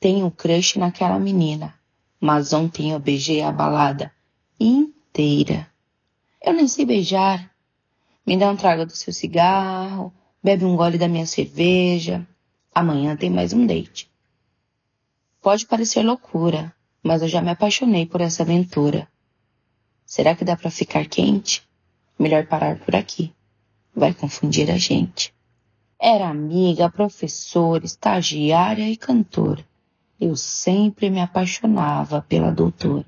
Tenho 0.00 0.30
crush 0.30 0.78
naquela 0.78 1.18
menina, 1.18 1.74
mas 2.18 2.54
ontem 2.54 2.92
eu 2.92 2.98
beijei 2.98 3.42
a 3.42 3.52
balada 3.52 4.10
inteira. 4.58 5.70
Eu 6.42 6.54
nem 6.54 6.66
sei 6.66 6.86
beijar. 6.86 7.54
Me 8.26 8.34
dá 8.34 8.50
um 8.50 8.56
trago 8.56 8.86
do 8.86 8.96
seu 8.96 9.12
cigarro, 9.12 10.10
bebe 10.42 10.64
um 10.64 10.74
gole 10.74 10.96
da 10.96 11.06
minha 11.06 11.26
cerveja. 11.26 12.26
Amanhã 12.74 13.14
tem 13.14 13.28
mais 13.28 13.52
um 13.52 13.66
date. 13.66 14.10
Pode 15.42 15.66
parecer 15.66 16.02
loucura, 16.02 16.74
mas 17.02 17.20
eu 17.20 17.28
já 17.28 17.42
me 17.42 17.50
apaixonei 17.50 18.06
por 18.06 18.22
essa 18.22 18.42
aventura. 18.42 19.06
Será 20.06 20.34
que 20.34 20.46
dá 20.46 20.56
para 20.56 20.70
ficar 20.70 21.04
quente? 21.04 21.62
Melhor 22.18 22.46
parar 22.46 22.78
por 22.78 22.94
aqui. 22.94 23.32
Vai 23.94 24.12
confundir 24.14 24.70
a 24.70 24.76
gente. 24.76 25.34
Era 26.00 26.28
amiga, 26.28 26.90
professora, 26.90 27.84
estagiária 27.84 28.88
e 28.88 28.96
cantora. 28.96 29.64
Eu 30.20 30.36
sempre 30.36 31.10
me 31.10 31.20
apaixonava 31.20 32.22
pela 32.22 32.50
doutora. 32.50 33.06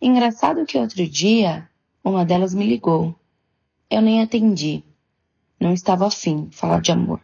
Engraçado 0.00 0.66
que 0.66 0.78
outro 0.78 1.06
dia 1.08 1.68
uma 2.02 2.24
delas 2.24 2.52
me 2.52 2.66
ligou. 2.66 3.14
Eu 3.88 4.02
nem 4.02 4.22
atendi. 4.22 4.84
Não 5.58 5.72
estava 5.72 6.06
afim 6.06 6.46
de 6.46 6.56
falar 6.56 6.80
de 6.80 6.92
amor. 6.92 7.20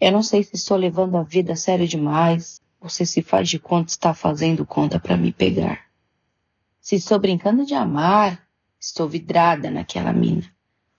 Eu 0.00 0.12
não 0.12 0.22
sei 0.22 0.44
se 0.44 0.54
estou 0.54 0.76
levando 0.76 1.16
a 1.16 1.22
vida 1.22 1.56
sério 1.56 1.88
demais, 1.88 2.60
você 2.80 3.04
se 3.06 3.22
faz 3.22 3.48
de 3.48 3.58
conta 3.58 3.90
está 3.90 4.12
fazendo 4.12 4.66
conta 4.66 5.00
para 5.00 5.16
me 5.16 5.32
pegar. 5.32 5.86
Se 6.80 6.96
estou 6.96 7.18
brincando 7.18 7.64
de 7.64 7.74
amar, 7.74 8.43
estou 8.86 9.08
vidrada 9.08 9.70
naquela 9.70 10.12
mina. 10.12 10.44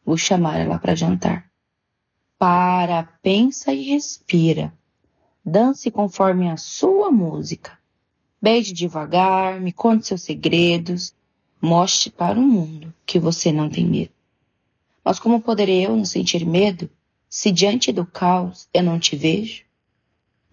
Vou 0.05 0.17
chamar 0.17 0.59
ela 0.59 0.79
para 0.79 0.95
jantar. 0.95 1.49
Para, 2.37 3.03
pensa 3.21 3.73
e 3.73 3.83
respira. 3.83 4.73
Dance 5.43 5.89
conforme 5.91 6.49
a 6.49 6.57
sua 6.57 7.11
música. 7.11 7.77
Beije 8.41 8.73
devagar, 8.73 9.59
me 9.59 9.71
conte 9.71 10.07
seus 10.07 10.23
segredos. 10.23 11.13
Mostre 11.61 12.09
para 12.11 12.39
o 12.39 12.43
mundo 12.43 12.93
que 13.05 13.19
você 13.19 13.51
não 13.51 13.69
tem 13.69 13.85
medo. 13.85 14.13
Mas 15.03 15.19
como 15.19 15.41
poderei 15.41 15.85
eu 15.85 15.95
não 15.95 16.05
sentir 16.05 16.45
medo 16.45 16.89
se 17.29 17.51
diante 17.51 17.91
do 17.91 18.05
caos 18.05 18.67
eu 18.73 18.83
não 18.83 18.99
te 18.99 19.15
vejo? 19.15 19.65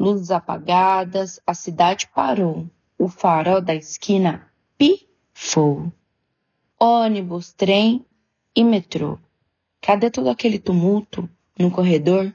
luzes 0.03 0.33
apagadas, 0.33 1.41
a 1.47 1.55
cidade 1.55 2.09
parou. 2.13 2.69
O 2.99 3.09
farol 3.09 3.61
da 3.61 3.73
esquina 3.73 4.49
pifou. 4.77 5.93
Ônibus, 6.85 7.53
trem 7.53 8.05
e 8.57 8.65
metrô. 8.65 9.17
Cadê 9.81 10.11
todo 10.11 10.29
aquele 10.29 10.59
tumulto 10.59 11.31
no 11.57 11.71
corredor? 11.71 12.35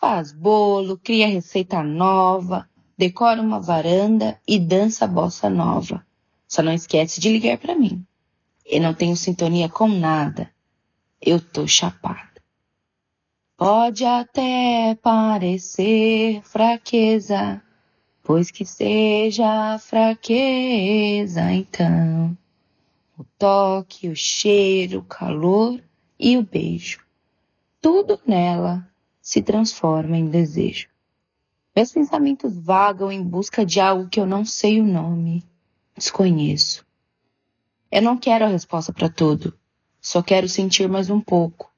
Faz 0.00 0.30
bolo, 0.30 0.96
cria 0.96 1.26
receita 1.26 1.82
nova, 1.82 2.70
decora 2.96 3.42
uma 3.42 3.58
varanda 3.58 4.40
e 4.46 4.56
dança 4.56 5.04
bossa 5.04 5.50
nova. 5.50 6.06
Só 6.46 6.62
não 6.62 6.72
esquece 6.72 7.20
de 7.20 7.28
ligar 7.28 7.58
para 7.58 7.74
mim. 7.74 8.06
Eu 8.64 8.80
não 8.80 8.94
tenho 8.94 9.16
sintonia 9.16 9.68
com 9.68 9.88
nada. 9.88 10.48
Eu 11.20 11.40
tô 11.40 11.66
chapada. 11.66 12.40
Pode 13.56 14.04
até 14.04 14.96
parecer 15.02 16.40
fraqueza, 16.44 17.60
pois 18.22 18.48
que 18.48 18.64
seja 18.64 19.76
fraqueza, 19.80 21.50
então. 21.50 22.38
O 23.22 23.26
toque, 23.38 24.08
o 24.08 24.16
cheiro, 24.16 24.98
o 24.98 25.04
calor 25.04 25.82
e 26.18 26.36
o 26.36 26.42
beijo. 26.42 27.00
Tudo 27.80 28.20
nela 28.26 28.88
se 29.20 29.40
transforma 29.40 30.16
em 30.16 30.28
desejo. 30.28 30.88
Meus 31.74 31.92
pensamentos 31.92 32.56
vagam 32.56 33.10
em 33.10 33.22
busca 33.22 33.64
de 33.64 33.80
algo 33.80 34.08
que 34.08 34.20
eu 34.20 34.26
não 34.26 34.44
sei 34.44 34.80
o 34.80 34.84
nome, 34.84 35.44
desconheço. 35.96 36.84
Eu 37.90 38.02
não 38.02 38.18
quero 38.18 38.44
a 38.44 38.48
resposta 38.48 38.92
para 38.92 39.08
tudo, 39.08 39.58
só 40.00 40.22
quero 40.22 40.48
sentir 40.48 40.88
mais 40.88 41.08
um 41.08 41.20
pouco 41.20 41.72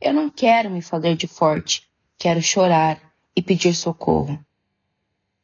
eu 0.00 0.12
não 0.12 0.30
quero 0.30 0.70
me 0.70 0.82
fazer 0.82 1.16
de 1.16 1.26
forte, 1.26 1.88
quero 2.18 2.42
chorar 2.42 3.00
e 3.34 3.42
pedir 3.42 3.74
socorro. 3.74 4.38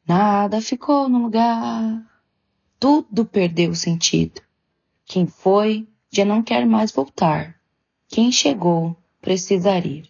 Nada 0.07 0.61
ficou 0.61 1.09
no 1.09 1.23
lugar, 1.23 2.01
tudo 2.79 3.25
perdeu 3.25 3.73
sentido. 3.73 4.41
Quem 5.05 5.27
foi 5.27 5.87
já 6.11 6.23
não 6.23 6.41
quer 6.41 6.65
mais 6.65 6.91
voltar. 6.91 7.59
Quem 8.07 8.31
chegou 8.31 8.95
precisa 9.21 9.77
ir. 9.77 10.09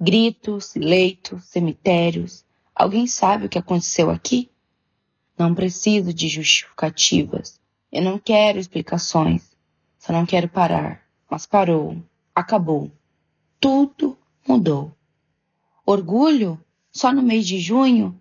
Gritos, 0.00 0.74
leitos, 0.74 1.44
cemitérios. 1.44 2.44
Alguém 2.74 3.06
sabe 3.06 3.46
o 3.46 3.48
que 3.48 3.58
aconteceu 3.58 4.10
aqui? 4.10 4.50
Não 5.36 5.54
preciso 5.54 6.12
de 6.12 6.28
justificativas. 6.28 7.60
Eu 7.92 8.02
não 8.02 8.18
quero 8.18 8.58
explicações. 8.58 9.56
Só 9.98 10.12
não 10.12 10.26
quero 10.26 10.48
parar. 10.48 11.02
Mas 11.30 11.46
parou. 11.46 11.96
Acabou. 12.34 12.90
Tudo 13.60 14.16
mudou. 14.46 14.92
Orgulho? 15.86 16.60
Só 16.90 17.12
no 17.12 17.22
mês 17.22 17.46
de 17.46 17.58
junho? 17.58 18.20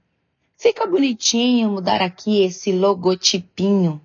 Fica 0.55 0.87
bonitinho 0.87 1.69
mudar 1.69 2.01
aqui 2.01 2.41
esse 2.41 2.71
logotipinho. 2.71 4.01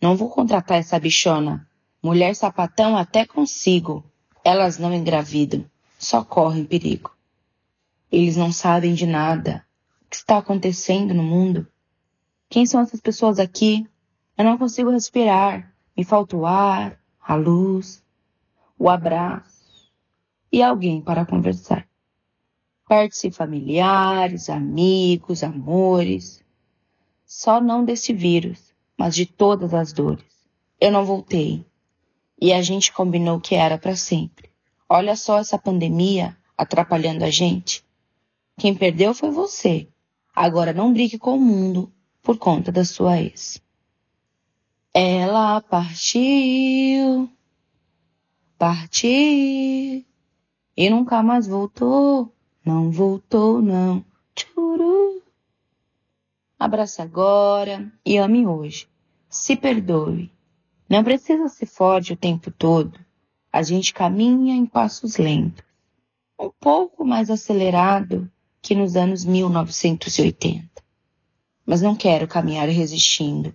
Não 0.00 0.16
vou 0.16 0.30
contratar 0.30 0.78
essa 0.78 0.98
bichona. 0.98 1.68
Mulher 2.02 2.34
sapatão 2.34 2.96
até 2.96 3.26
consigo. 3.26 4.04
Elas 4.42 4.78
não 4.78 4.94
engravidam, 4.94 5.64
só 5.98 6.24
correm 6.24 6.64
perigo. 6.64 7.14
Eles 8.10 8.36
não 8.36 8.50
sabem 8.50 8.94
de 8.94 9.06
nada. 9.06 9.64
O 10.06 10.08
que 10.08 10.16
está 10.16 10.38
acontecendo 10.38 11.12
no 11.12 11.22
mundo? 11.22 11.66
Quem 12.48 12.64
são 12.64 12.80
essas 12.80 13.00
pessoas 13.00 13.38
aqui? 13.38 13.86
Eu 14.36 14.44
não 14.44 14.56
consigo 14.56 14.90
respirar. 14.90 15.72
Me 15.94 16.02
falta 16.02 16.36
o 16.36 16.46
ar, 16.46 16.98
a 17.20 17.34
luz, 17.34 18.02
o 18.78 18.88
abraço 18.88 19.92
e 20.50 20.62
alguém 20.62 21.02
para 21.02 21.26
conversar. 21.26 21.86
Perde-se 22.88 23.30
familiares, 23.30 24.48
amigos, 24.48 25.44
amores. 25.44 26.42
Só 27.24 27.60
não 27.60 27.84
desse 27.84 28.12
vírus, 28.12 28.69
mas 29.00 29.14
de 29.14 29.24
todas 29.24 29.72
as 29.72 29.94
dores. 29.94 30.26
Eu 30.78 30.92
não 30.92 31.06
voltei. 31.06 31.64
E 32.38 32.52
a 32.52 32.60
gente 32.60 32.92
combinou 32.92 33.40
que 33.40 33.54
era 33.54 33.78
para 33.78 33.96
sempre. 33.96 34.50
Olha 34.86 35.16
só 35.16 35.38
essa 35.38 35.58
pandemia 35.58 36.36
atrapalhando 36.54 37.24
a 37.24 37.30
gente. 37.30 37.82
Quem 38.58 38.74
perdeu 38.74 39.14
foi 39.14 39.30
você. 39.30 39.88
Agora 40.36 40.74
não 40.74 40.92
brigue 40.92 41.18
com 41.18 41.34
o 41.34 41.40
mundo 41.40 41.90
por 42.22 42.36
conta 42.36 42.70
da 42.70 42.84
sua 42.84 43.18
ex. 43.18 43.62
Ela 44.92 45.62
partiu, 45.62 47.26
partiu 48.58 50.04
e 50.76 50.90
nunca 50.90 51.22
mais 51.22 51.46
voltou. 51.46 52.30
Não 52.62 52.90
voltou, 52.90 53.62
não. 53.62 54.04
Tchuru. 54.34 55.22
Abrace 56.58 57.00
agora 57.00 57.90
e 58.04 58.18
ame 58.18 58.46
hoje. 58.46 58.89
Se 59.30 59.54
perdoe. 59.54 60.28
Não 60.88 61.04
precisa 61.04 61.48
ser 61.48 61.66
forte 61.66 62.12
o 62.12 62.16
tempo 62.16 62.50
todo. 62.50 62.98
A 63.52 63.62
gente 63.62 63.94
caminha 63.94 64.56
em 64.56 64.66
passos 64.66 65.18
lentos, 65.18 65.64
um 66.38 66.50
pouco 66.58 67.04
mais 67.04 67.30
acelerado 67.30 68.28
que 68.60 68.74
nos 68.74 68.96
anos 68.96 69.24
1980. 69.24 70.68
Mas 71.64 71.80
não 71.80 71.94
quero 71.94 72.26
caminhar 72.26 72.68
resistindo. 72.68 73.54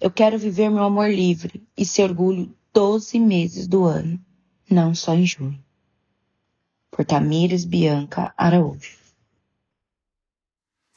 Eu 0.00 0.10
quero 0.10 0.36
viver 0.36 0.68
meu 0.68 0.82
amor 0.82 1.08
livre 1.08 1.64
e 1.76 1.84
ser 1.84 2.02
orgulho 2.02 2.52
12 2.72 3.20
meses 3.20 3.68
do 3.68 3.84
ano, 3.84 4.20
não 4.68 4.96
só 4.96 5.14
em 5.14 5.24
junho. 5.24 5.62
Por 6.90 7.04
Tamires 7.04 7.64
Bianca 7.64 8.34
Araújo. 8.36 8.98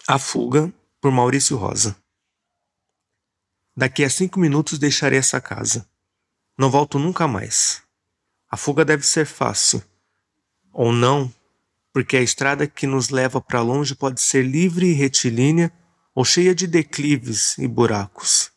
A 0.07 0.17
Fuga, 0.17 0.73
por 0.99 1.11
Maurício 1.11 1.55
Rosa. 1.55 2.00
Daqui 3.75 4.03
a 4.03 4.09
cinco 4.09 4.39
minutos 4.39 4.77
deixarei 4.77 5.19
essa 5.19 5.39
casa. 5.39 5.87
Não 6.57 6.69
volto 6.69 6.99
nunca 6.99 7.27
mais. 7.27 7.81
A 8.49 8.57
fuga 8.57 8.83
deve 8.83 9.05
ser 9.05 9.25
fácil. 9.25 9.81
Ou 10.73 10.91
não, 10.91 11.33
porque 11.93 12.17
a 12.17 12.21
estrada 12.21 12.67
que 12.67 12.85
nos 12.85 13.09
leva 13.09 13.39
para 13.41 13.61
longe 13.61 13.95
pode 13.95 14.21
ser 14.21 14.43
livre 14.43 14.87
e 14.87 14.93
retilínea 14.93 15.71
ou 16.13 16.25
cheia 16.25 16.53
de 16.53 16.67
declives 16.67 17.57
e 17.57 17.67
buracos. 17.67 18.51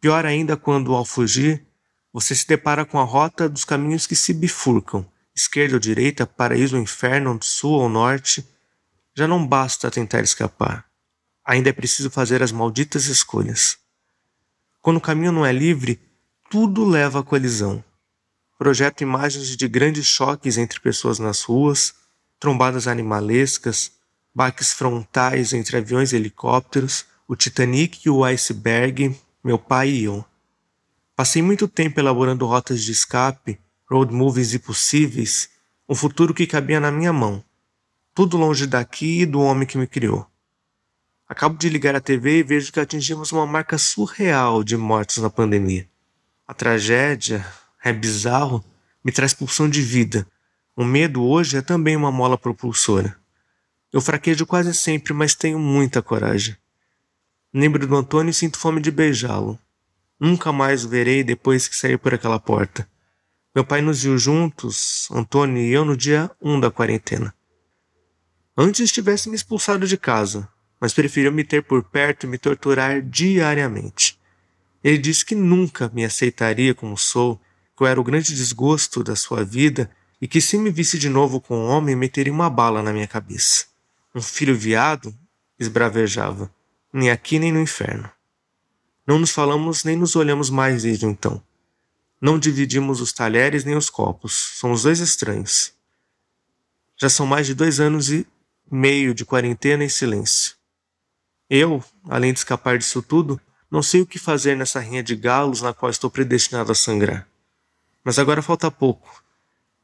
Pior 0.00 0.24
ainda 0.24 0.56
quando, 0.56 0.94
ao 0.94 1.04
fugir, 1.04 1.66
você 2.12 2.34
se 2.34 2.46
depara 2.46 2.86
com 2.86 2.98
a 2.98 3.04
rota 3.04 3.48
dos 3.48 3.64
caminhos 3.64 4.06
que 4.06 4.16
se 4.16 4.32
bifurcam, 4.32 5.06
esquerda 5.34 5.74
ou 5.74 5.80
direita, 5.80 6.26
paraíso 6.26 6.76
ou 6.76 6.82
inferno, 6.82 7.38
sul 7.42 7.72
ou 7.72 7.88
norte. 7.88 8.46
Já 9.14 9.28
não 9.28 9.46
basta 9.46 9.90
tentar 9.90 10.22
escapar. 10.22 10.86
Ainda 11.44 11.68
é 11.68 11.72
preciso 11.72 12.10
fazer 12.10 12.42
as 12.42 12.52
malditas 12.52 13.06
escolhas. 13.06 13.78
Quando 14.86 14.98
o 14.98 15.00
caminho 15.00 15.32
não 15.32 15.44
é 15.44 15.52
livre, 15.52 16.00
tudo 16.48 16.84
leva 16.84 17.18
à 17.18 17.22
colisão. 17.24 17.82
Projeto 18.56 19.00
imagens 19.00 19.56
de 19.56 19.66
grandes 19.66 20.06
choques 20.06 20.56
entre 20.56 20.78
pessoas 20.78 21.18
nas 21.18 21.42
ruas, 21.42 21.92
trombadas 22.38 22.86
animalescas, 22.86 23.90
baques 24.32 24.72
frontais 24.72 25.52
entre 25.52 25.78
aviões 25.78 26.12
e 26.12 26.16
helicópteros, 26.16 27.04
o 27.26 27.34
Titanic 27.34 28.06
e 28.06 28.10
o 28.10 28.22
iceberg, 28.22 29.12
meu 29.42 29.58
pai 29.58 29.88
e 29.88 30.04
eu. 30.04 30.24
Passei 31.16 31.42
muito 31.42 31.66
tempo 31.66 31.98
elaborando 31.98 32.46
rotas 32.46 32.80
de 32.84 32.92
escape, 32.92 33.58
road 33.90 34.14
movies 34.14 34.54
impossíveis, 34.54 35.50
um 35.88 35.96
futuro 35.96 36.32
que 36.32 36.46
cabia 36.46 36.78
na 36.78 36.92
minha 36.92 37.12
mão. 37.12 37.42
Tudo 38.14 38.36
longe 38.36 38.68
daqui 38.68 39.22
e 39.22 39.26
do 39.26 39.40
homem 39.40 39.66
que 39.66 39.76
me 39.76 39.88
criou. 39.88 40.30
Acabo 41.28 41.58
de 41.58 41.68
ligar 41.68 41.96
a 41.96 42.00
TV 42.00 42.38
e 42.38 42.42
vejo 42.44 42.72
que 42.72 42.78
atingimos 42.78 43.32
uma 43.32 43.46
marca 43.46 43.76
surreal 43.76 44.62
de 44.62 44.76
mortes 44.76 45.16
na 45.16 45.28
pandemia. 45.28 45.88
A 46.46 46.54
tragédia, 46.54 47.44
é 47.82 47.92
bizarro, 47.92 48.64
me 49.04 49.10
traz 49.10 49.34
pulsão 49.34 49.68
de 49.68 49.82
vida. 49.82 50.26
O 50.76 50.84
medo 50.84 51.24
hoje 51.24 51.56
é 51.56 51.62
também 51.62 51.96
uma 51.96 52.12
mola 52.12 52.38
propulsora. 52.38 53.16
Eu 53.92 54.00
fraquejo 54.00 54.46
quase 54.46 54.72
sempre, 54.72 55.12
mas 55.12 55.34
tenho 55.34 55.58
muita 55.58 56.00
coragem. 56.00 56.56
Lembro 57.52 57.86
do 57.86 57.96
Antônio 57.96 58.30
e 58.30 58.34
sinto 58.34 58.58
fome 58.58 58.80
de 58.80 58.90
beijá-lo. 58.90 59.58
Nunca 60.18 60.52
mais 60.52 60.84
o 60.84 60.88
verei 60.88 61.24
depois 61.24 61.66
que 61.66 61.76
sair 61.76 61.98
por 61.98 62.14
aquela 62.14 62.38
porta. 62.38 62.88
Meu 63.54 63.64
pai 63.64 63.80
nos 63.80 64.02
viu 64.02 64.16
juntos, 64.18 65.08
Antônio 65.10 65.62
e 65.62 65.72
eu, 65.72 65.84
no 65.84 65.96
dia 65.96 66.30
1 66.40 66.60
da 66.60 66.70
quarentena. 66.70 67.34
Antes 68.56 68.92
tivesse 68.92 69.28
me 69.28 69.34
expulsado 69.34 69.86
de 69.86 69.96
casa, 69.96 70.48
mas 70.80 70.92
preferiu 70.92 71.32
me 71.32 71.44
ter 71.44 71.62
por 71.62 71.82
perto 71.82 72.24
e 72.24 72.28
me 72.28 72.38
torturar 72.38 73.02
diariamente. 73.02 74.18
Ele 74.82 74.98
disse 74.98 75.24
que 75.24 75.34
nunca 75.34 75.90
me 75.92 76.04
aceitaria 76.04 76.74
como 76.74 76.96
sou, 76.96 77.40
que 77.76 77.82
eu 77.82 77.86
era 77.86 78.00
o 78.00 78.04
grande 78.04 78.34
desgosto 78.34 79.02
da 79.02 79.16
sua 79.16 79.44
vida 79.44 79.90
e 80.20 80.28
que 80.28 80.40
se 80.40 80.56
me 80.56 80.70
visse 80.70 80.98
de 80.98 81.08
novo 81.08 81.40
com 81.40 81.56
um 81.58 81.68
homem 81.68 81.96
meteria 81.96 82.32
uma 82.32 82.48
bala 82.48 82.82
na 82.82 82.92
minha 82.92 83.06
cabeça. 83.06 83.66
Um 84.14 84.22
filho 84.22 84.56
viado? 84.56 85.14
esbravejava. 85.58 86.50
Nem 86.92 87.10
aqui 87.10 87.38
nem 87.38 87.52
no 87.52 87.60
inferno. 87.60 88.10
Não 89.06 89.18
nos 89.18 89.30
falamos 89.30 89.84
nem 89.84 89.96
nos 89.96 90.16
olhamos 90.16 90.50
mais 90.50 90.82
desde 90.82 91.06
então. 91.06 91.42
Não 92.20 92.38
dividimos 92.38 93.00
os 93.00 93.12
talheres 93.12 93.64
nem 93.64 93.76
os 93.76 93.90
copos. 93.90 94.32
Somos 94.32 94.82
dois 94.82 95.00
estranhos. 95.00 95.72
Já 96.96 97.08
são 97.08 97.26
mais 97.26 97.46
de 97.46 97.54
dois 97.54 97.78
anos 97.78 98.10
e 98.10 98.26
meio 98.70 99.14
de 99.14 99.24
quarentena 99.24 99.84
em 99.84 99.88
silêncio. 99.88 100.55
Eu, 101.48 101.82
além 102.08 102.32
de 102.32 102.40
escapar 102.40 102.76
disso 102.78 103.02
tudo, 103.02 103.40
não 103.70 103.82
sei 103.82 104.00
o 104.00 104.06
que 104.06 104.18
fazer 104.18 104.56
nessa 104.56 104.80
rinha 104.80 105.02
de 105.02 105.14
galos 105.14 105.62
na 105.62 105.72
qual 105.72 105.90
estou 105.90 106.10
predestinado 106.10 106.70
a 106.72 106.74
sangrar. 106.74 107.28
Mas 108.04 108.18
agora 108.18 108.42
falta 108.42 108.70
pouco. 108.70 109.24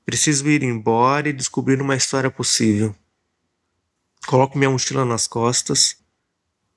Preciso 0.04 0.48
ir 0.48 0.62
embora 0.62 1.28
e 1.28 1.32
descobrir 1.32 1.80
uma 1.80 1.96
história 1.96 2.30
possível. 2.30 2.94
Coloco 4.26 4.56
minha 4.56 4.70
mochila 4.70 5.04
nas 5.04 5.26
costas, 5.26 5.96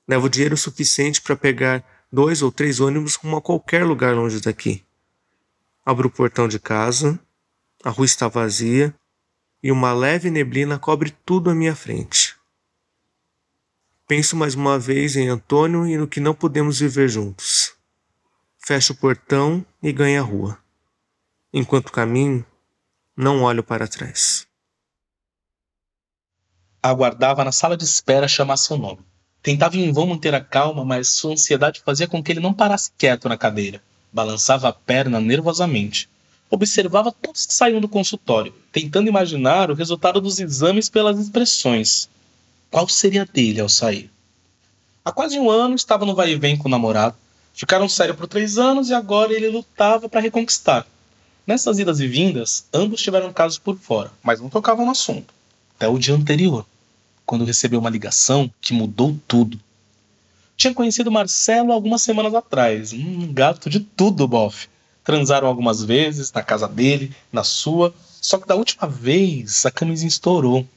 levo 0.07 0.29
dinheiro 0.29 0.57
suficiente 0.57 1.21
para 1.21 1.35
pegar 1.35 1.83
dois 2.11 2.41
ou 2.41 2.51
três 2.51 2.79
ônibus 2.79 3.15
rumo 3.15 3.37
a 3.37 3.41
qualquer 3.41 3.85
lugar 3.85 4.15
longe 4.15 4.39
daqui. 4.39 4.83
Abro 5.85 6.07
o 6.07 6.11
portão 6.11 6.47
de 6.47 6.59
casa, 6.59 7.19
a 7.83 7.89
rua 7.89 8.05
está 8.05 8.27
vazia 8.27 8.93
e 9.61 9.71
uma 9.71 9.93
leve 9.93 10.31
neblina 10.31 10.79
cobre 10.79 11.13
tudo 11.25 11.51
à 11.51 11.55
minha 11.55 11.75
frente. 11.75 12.24
Penso 14.07 14.35
mais 14.35 14.53
uma 14.53 14.77
vez 14.77 15.15
em 15.15 15.29
Antônio 15.29 15.87
e 15.87 15.97
no 15.97 16.07
que 16.07 16.19
não 16.19 16.35
podemos 16.35 16.79
viver 16.79 17.09
juntos. 17.09 17.73
Fecho 18.59 18.93
o 18.93 18.95
portão 18.95 19.65
e 19.81 19.91
ganho 19.91 20.21
a 20.21 20.23
rua. 20.23 20.59
Enquanto 21.51 21.91
caminho, 21.91 22.45
não 23.17 23.41
olho 23.41 23.63
para 23.63 23.87
trás. 23.87 24.45
Aguardava 26.83 27.43
na 27.43 27.51
sala 27.51 27.75
de 27.75 27.83
espera 27.83 28.27
chamar 28.27 28.57
seu 28.57 28.77
nome. 28.77 28.99
Tentava 29.41 29.75
em 29.75 29.91
vão 29.91 30.05
manter 30.05 30.35
a 30.35 30.41
calma, 30.43 30.85
mas 30.85 31.09
sua 31.09 31.33
ansiedade 31.33 31.81
fazia 31.83 32.07
com 32.07 32.21
que 32.21 32.31
ele 32.31 32.39
não 32.39 32.53
parasse 32.53 32.91
quieto 32.95 33.27
na 33.27 33.35
cadeira. 33.37 33.81
Balançava 34.13 34.69
a 34.69 34.73
perna 34.73 35.19
nervosamente. 35.19 36.07
Observava 36.47 37.11
todos 37.11 37.47
que 37.47 37.53
saíam 37.55 37.81
do 37.81 37.89
consultório, 37.89 38.53
tentando 38.71 39.09
imaginar 39.09 39.71
o 39.71 39.73
resultado 39.73 40.21
dos 40.21 40.39
exames 40.39 40.89
pelas 40.89 41.17
expressões. 41.17 42.07
Qual 42.75 42.89
seria 42.89 43.25
dele 43.25 43.61
ao 43.61 43.69
sair? 43.69 44.11
Há 45.05 45.09
quase 45.09 45.39
um 45.39 45.49
ano 45.49 45.75
estava 45.75 46.05
no 46.05 46.13
vai 46.13 46.31
e 46.31 46.35
vem 46.35 46.57
com 46.57 46.67
o 46.67 46.69
namorado. 46.69 47.15
Ficaram 47.53 47.87
sérios 47.87 48.17
por 48.17 48.27
três 48.27 48.57
anos 48.57 48.89
e 48.89 48.93
agora 48.93 49.31
ele 49.31 49.47
lutava 49.47 50.09
para 50.09 50.19
reconquistar. 50.19 50.85
Nessas 51.47 51.79
idas 51.79 52.01
e 52.01 52.07
vindas, 52.09 52.65
ambos 52.73 53.01
tiveram 53.01 53.31
casos 53.31 53.57
por 53.57 53.77
fora, 53.77 54.11
mas 54.21 54.41
não 54.41 54.49
tocavam 54.49 54.83
no 54.83 54.91
assunto. 54.91 55.33
Até 55.77 55.87
o 55.87 55.97
dia 55.97 56.15
anterior, 56.15 56.65
quando 57.25 57.45
recebeu 57.45 57.79
uma 57.79 57.89
ligação 57.89 58.51
que 58.59 58.73
mudou 58.73 59.17
tudo. 59.25 59.57
Tinha 60.57 60.73
conhecido 60.73 61.09
Marcelo 61.09 61.71
algumas 61.71 62.01
semanas 62.01 62.35
atrás, 62.35 62.91
um 62.91 63.31
gato 63.31 63.69
de 63.69 63.79
tudo, 63.79 64.27
bofe. 64.27 64.67
Transaram 65.01 65.47
algumas 65.47 65.81
vezes, 65.81 66.29
na 66.33 66.43
casa 66.43 66.67
dele, 66.67 67.15
na 67.31 67.45
sua, 67.45 67.95
só 68.19 68.37
que 68.37 68.45
da 68.45 68.55
última 68.55 68.85
vez 68.85 69.65
a 69.65 69.71
camisinha 69.71 70.09
estourou. 70.09 70.67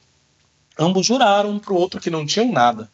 Ambos 0.81 1.05
juraram 1.05 1.51
um 1.51 1.59
pro 1.59 1.75
outro 1.75 1.99
que 1.99 2.09
não 2.09 2.25
tinham 2.25 2.49
nada. 2.49 2.89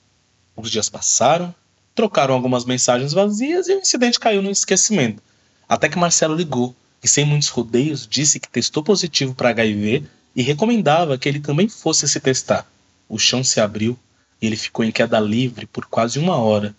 Os 0.55 0.71
dias 0.71 0.89
passaram, 0.89 1.53
trocaram 1.93 2.33
algumas 2.33 2.65
mensagens 2.65 3.13
vazias 3.13 3.67
e 3.67 3.75
o 3.75 3.79
incidente 3.79 4.19
caiu 4.19 4.41
no 4.41 4.49
esquecimento. 4.49 5.21
Até 5.69 5.87
que 5.87 5.99
Marcelo 5.99 6.33
ligou 6.33 6.75
e, 7.03 7.07
sem 7.07 7.23
muitos 7.23 7.49
rodeios, 7.49 8.07
disse 8.07 8.39
que 8.39 8.49
testou 8.49 8.83
positivo 8.83 9.35
para 9.35 9.49
HIV 9.49 10.03
e 10.35 10.41
recomendava 10.41 11.15
que 11.15 11.29
ele 11.29 11.39
também 11.39 11.69
fosse 11.69 12.07
se 12.09 12.19
testar. 12.19 12.67
O 13.07 13.19
chão 13.19 13.43
se 13.43 13.61
abriu 13.61 13.95
e 14.41 14.47
ele 14.47 14.57
ficou 14.57 14.83
em 14.83 14.91
queda 14.91 15.19
livre 15.19 15.67
por 15.67 15.85
quase 15.85 16.17
uma 16.17 16.37
hora. 16.37 16.75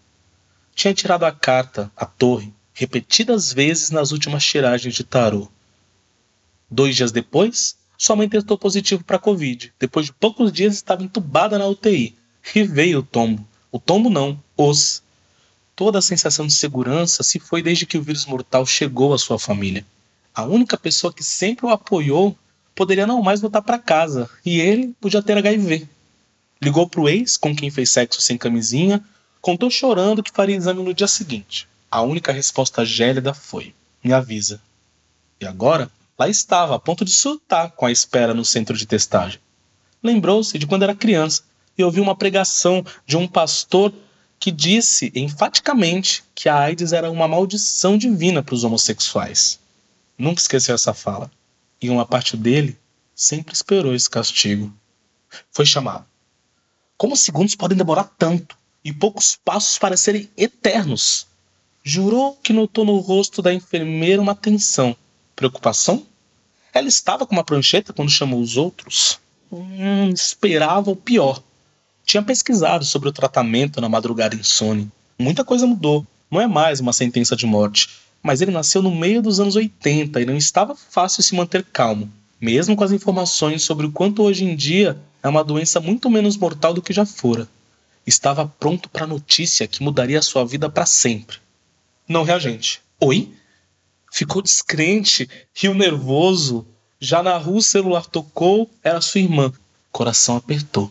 Tinha 0.74 0.92
tirado 0.92 1.22
a 1.22 1.30
carta, 1.30 1.88
a 1.96 2.04
torre, 2.04 2.52
repetidas 2.74 3.52
vezes 3.52 3.90
nas 3.90 4.10
últimas 4.10 4.44
tiragens 4.44 4.94
de 4.94 5.04
tarô. 5.04 5.48
Dois 6.68 6.96
dias 6.96 7.12
depois, 7.12 7.76
sua 7.98 8.16
mãe 8.16 8.28
testou 8.28 8.59
positivo 8.59 9.04
para 9.04 9.18
Covid. 9.18 9.72
Depois 9.78 10.06
de 10.06 10.12
poucos 10.12 10.52
dias, 10.52 10.74
estava 10.74 11.02
entubada 11.02 11.59
na 11.59 11.66
UTI. 11.66 12.14
E 12.54 12.62
veio 12.62 13.00
o 13.00 13.02
tombo. 13.02 13.46
O 13.72 13.78
tombo 13.78 14.09
não, 14.09 14.38
os. 14.56 15.02
Toda 15.74 15.98
a 15.98 16.02
sensação 16.02 16.46
de 16.46 16.52
segurança 16.52 17.22
se 17.22 17.38
foi 17.38 17.62
desde 17.62 17.85
que 17.85 17.98
o 17.98 18.02
vírus 18.02 18.24
mortal 18.24 18.64
chegou 18.64 19.12
à 19.12 19.18
sua 19.18 19.38
família. 19.38 19.85
A 20.35 20.44
única 20.44 20.76
pessoa 20.76 21.12
que 21.12 21.24
sempre 21.24 21.66
o 21.66 21.70
apoiou 21.70 22.37
poderia 22.74 23.06
não 23.06 23.22
mais 23.22 23.40
voltar 23.40 23.62
para 23.62 23.78
casa, 23.78 24.28
e 24.44 24.61
ele 24.61 24.94
podia 25.00 25.22
ter 25.22 25.37
HIV. 25.37 25.88
Ligou 26.62 26.88
para 26.88 27.00
o 27.00 27.09
ex, 27.09 27.37
com 27.37 27.54
quem 27.54 27.70
fez 27.70 27.90
sexo 27.90 28.20
sem 28.20 28.38
camisinha, 28.38 29.02
contou 29.40 29.70
chorando 29.70 30.22
que 30.22 30.30
faria 30.30 30.56
exame 30.56 30.82
no 30.82 30.94
dia 30.94 31.09
seguinte. 31.09 31.66
A 31.90 32.02
única 32.02 32.32
resposta 32.32 32.85
gélida 32.85 33.32
foi: 33.32 33.74
me 34.04 34.12
avisa. 34.12 34.61
E 35.40 35.46
agora, 35.46 35.90
lá 36.18 36.29
estava, 36.29 36.74
a 36.74 36.79
ponto 36.79 37.05
de 37.05 37.11
surtar 37.11 37.72
com 37.72 37.87
a 37.87 37.92
espera 37.92 38.33
no 38.33 38.44
centro 38.44 38.76
de 38.76 38.87
testagem. 38.87 39.40
Lembrou-se 40.02 40.59
de 40.59 40.66
quando 40.66 40.83
era 40.83 40.94
criança 40.94 41.42
e 41.76 41.85
ouviu 41.85 42.02
uma 42.02 42.16
pregação 42.16 42.85
de 43.07 43.16
um 43.16 43.26
pastor 43.26 43.92
que 44.38 44.50
disse 44.50 45.11
enfaticamente 45.14 46.22
que 46.35 46.48
a 46.48 46.59
AIDS 46.59 46.92
era 46.92 47.11
uma 47.11 47.26
maldição 47.26 47.96
divina 47.96 48.42
para 48.42 48.55
os 48.55 48.64
homossexuais. 48.64 49.59
Nunca 50.18 50.40
esqueceu 50.40 50.74
essa 50.74 50.94
fala. 50.94 51.31
E 51.81 51.90
uma 51.90 52.07
parte 52.07 52.37
dele 52.37 52.79
sempre 53.14 53.55
esperou 53.55 53.94
esse 53.94 54.09
castigo. 54.09 54.72
Foi 55.50 55.66
chamado. 55.66 56.07
Como 56.96 57.16
segundos 57.16 57.55
podem 57.55 57.76
demorar 57.76 58.05
tanto 58.18 58.57
e 58.83 58.92
poucos 58.92 59.37
passos 59.37 59.79
parecerem 59.79 60.31
eternos? 60.37 61.26
Jurou 61.85 62.35
que 62.42 62.52
notou 62.52 62.85
no 62.85 62.98
rosto 62.98 63.42
da 63.42 63.52
enfermeira 63.52 64.20
uma 64.20 64.35
tensão. 64.35 64.96
Preocupação? 65.37 66.07
Ela 66.72 66.88
estava 66.88 67.27
com 67.27 67.35
uma 67.35 67.44
prancheta 67.44 67.92
quando 67.92 68.11
chamou 68.11 68.40
os 68.40 68.57
outros? 68.57 69.20
Hum, 69.53 70.09
esperava 70.09 70.90
o 70.90 70.96
pior. 70.96 71.42
Tinha 72.05 72.22
pesquisado 72.22 72.85
sobre 72.85 73.11
o 73.11 73.12
tratamento 73.12 73.81
na 73.81 73.88
madrugada 73.88 74.35
insone. 74.35 74.90
Muita 75.18 75.44
coisa 75.44 75.66
mudou. 75.66 76.07
Não 76.31 76.40
é 76.40 76.46
mais 76.46 76.81
uma 76.81 76.92
sentença 76.92 77.37
de 77.37 77.46
morte. 77.46 77.88
Mas 78.22 78.40
ele 78.40 78.51
nasceu 78.51 78.83
no 78.83 78.90
meio 78.90 79.22
dos 79.22 79.38
anos 79.38 79.57
80 79.57 80.20
e 80.20 80.27
não 80.27 80.37
estava 80.37 80.75
fácil 80.75 81.22
se 81.22 81.35
manter 81.35 81.62
calmo, 81.62 82.11
mesmo 82.40 82.75
com 82.75 82.83
as 82.83 82.90
informações 82.90 83.62
sobre 83.62 83.87
o 83.87 83.92
quanto 83.92 84.22
hoje 84.22 84.44
em 84.44 84.57
dia 84.57 84.99
é 85.22 85.29
uma 85.29 85.44
doença 85.44 85.81
muito 85.81 86.09
menos 86.09 86.37
mortal 86.37 86.72
do 86.72 86.83
que 86.83 86.92
já 86.92 87.05
fora. 87.05 87.46
Estava 88.07 88.46
pronto 88.46 88.88
para 88.88 89.05
a 89.05 89.09
notícia 89.09 89.66
que 89.66 89.83
mudaria 89.83 90.22
sua 90.22 90.44
vida 90.44 90.68
para 90.68 90.87
sempre. 90.87 91.38
Não 92.09 92.22
reagente. 92.22 92.81
Oi? 93.01 93.33
Ficou 94.16 94.40
descrente, 94.40 95.29
riu 95.55 95.74
nervoso. 95.74 96.66
Já 96.98 97.22
na 97.22 97.37
rua 97.37 97.59
o 97.59 97.62
celular 97.62 98.07
tocou, 98.07 98.70
era 98.83 98.98
sua 99.02 99.20
irmã. 99.20 99.52
Coração 99.92 100.38
apertou. 100.38 100.90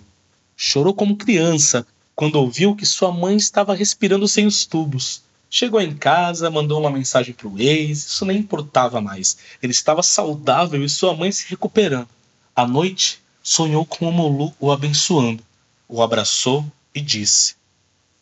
Chorou 0.55 0.93
como 0.93 1.17
criança 1.17 1.87
quando 2.13 2.35
ouviu 2.35 2.75
que 2.75 2.85
sua 2.85 3.11
mãe 3.11 3.35
estava 3.35 3.73
respirando 3.73 4.27
sem 4.27 4.45
os 4.45 4.67
tubos. 4.67 5.23
Chegou 5.49 5.81
em 5.81 5.95
casa, 5.95 6.51
mandou 6.51 6.79
uma 6.79 6.91
mensagem 6.91 7.33
para 7.33 7.47
o 7.47 7.59
ex, 7.59 8.05
isso 8.05 8.25
nem 8.25 8.37
importava 8.37 9.01
mais. 9.01 9.39
Ele 9.59 9.71
estava 9.71 10.03
saudável 10.03 10.85
e 10.85 10.87
sua 10.87 11.15
mãe 11.15 11.31
se 11.31 11.49
recuperando. 11.49 12.09
À 12.55 12.67
noite, 12.67 13.19
sonhou 13.41 13.87
com 13.87 14.07
o 14.07 14.13
Molu 14.13 14.53
o 14.59 14.71
abençoando. 14.71 15.43
O 15.87 16.03
abraçou 16.03 16.63
e 16.93 17.01
disse: 17.01 17.55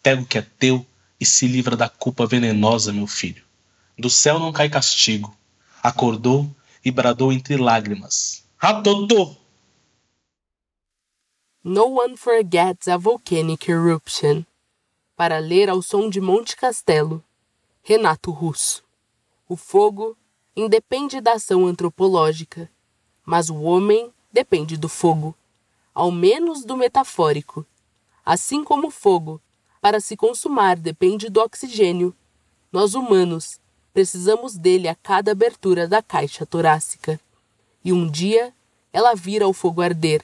Pega 0.01 0.21
o 0.21 0.25
que 0.25 0.37
é 0.37 0.45
teu 0.57 0.85
e 1.19 1.25
se 1.25 1.45
livra 1.45 1.75
da 1.75 1.89
culpa 1.89 2.25
venenosa, 2.25 2.93
meu 2.93 3.05
filho. 3.05 3.43
Do 3.97 4.09
céu 4.09 4.39
não 4.39 4.51
cai 4.51 4.69
castigo. 4.69 5.35
Acordou 5.81 6.49
e 6.83 6.89
bradou 6.91 7.31
entre 7.31 7.57
lágrimas: 7.57 8.43
Ratotô! 8.57 9.35
No 11.63 11.99
one 11.99 12.17
forgets 12.17 12.87
a 12.87 12.97
volcanic 12.97 13.69
eruption. 13.69 14.43
Para 15.15 15.37
ler 15.37 15.69
ao 15.69 15.81
som 15.81 16.09
de 16.09 16.19
Monte 16.19 16.55
Castelo, 16.55 17.23
Renato 17.83 18.31
Russo. 18.31 18.83
O 19.47 19.55
fogo 19.55 20.17
independe 20.55 21.21
da 21.21 21.33
ação 21.33 21.67
antropológica, 21.67 22.69
mas 23.23 23.49
o 23.49 23.61
homem 23.61 24.11
depende 24.31 24.75
do 24.75 24.89
fogo, 24.89 25.35
ao 25.93 26.11
menos 26.11 26.65
do 26.65 26.75
metafórico. 26.75 27.65
Assim 28.25 28.63
como 28.63 28.87
o 28.87 28.91
fogo, 28.91 29.39
para 29.79 29.99
se 29.99 30.17
consumar, 30.17 30.77
depende 30.77 31.29
do 31.29 31.39
oxigênio, 31.39 32.15
nós 32.71 32.95
humanos 32.95 33.59
precisamos 33.93 34.55
dele 34.55 34.87
a 34.87 34.95
cada 34.95 35.31
abertura 35.31 35.87
da 35.87 36.01
caixa 36.01 36.45
torácica. 36.45 37.19
E 37.85 37.93
um 37.93 38.09
dia 38.09 38.53
ela 38.91 39.13
vira 39.13 39.47
o 39.47 39.53
fogo 39.53 39.81
arder, 39.81 40.23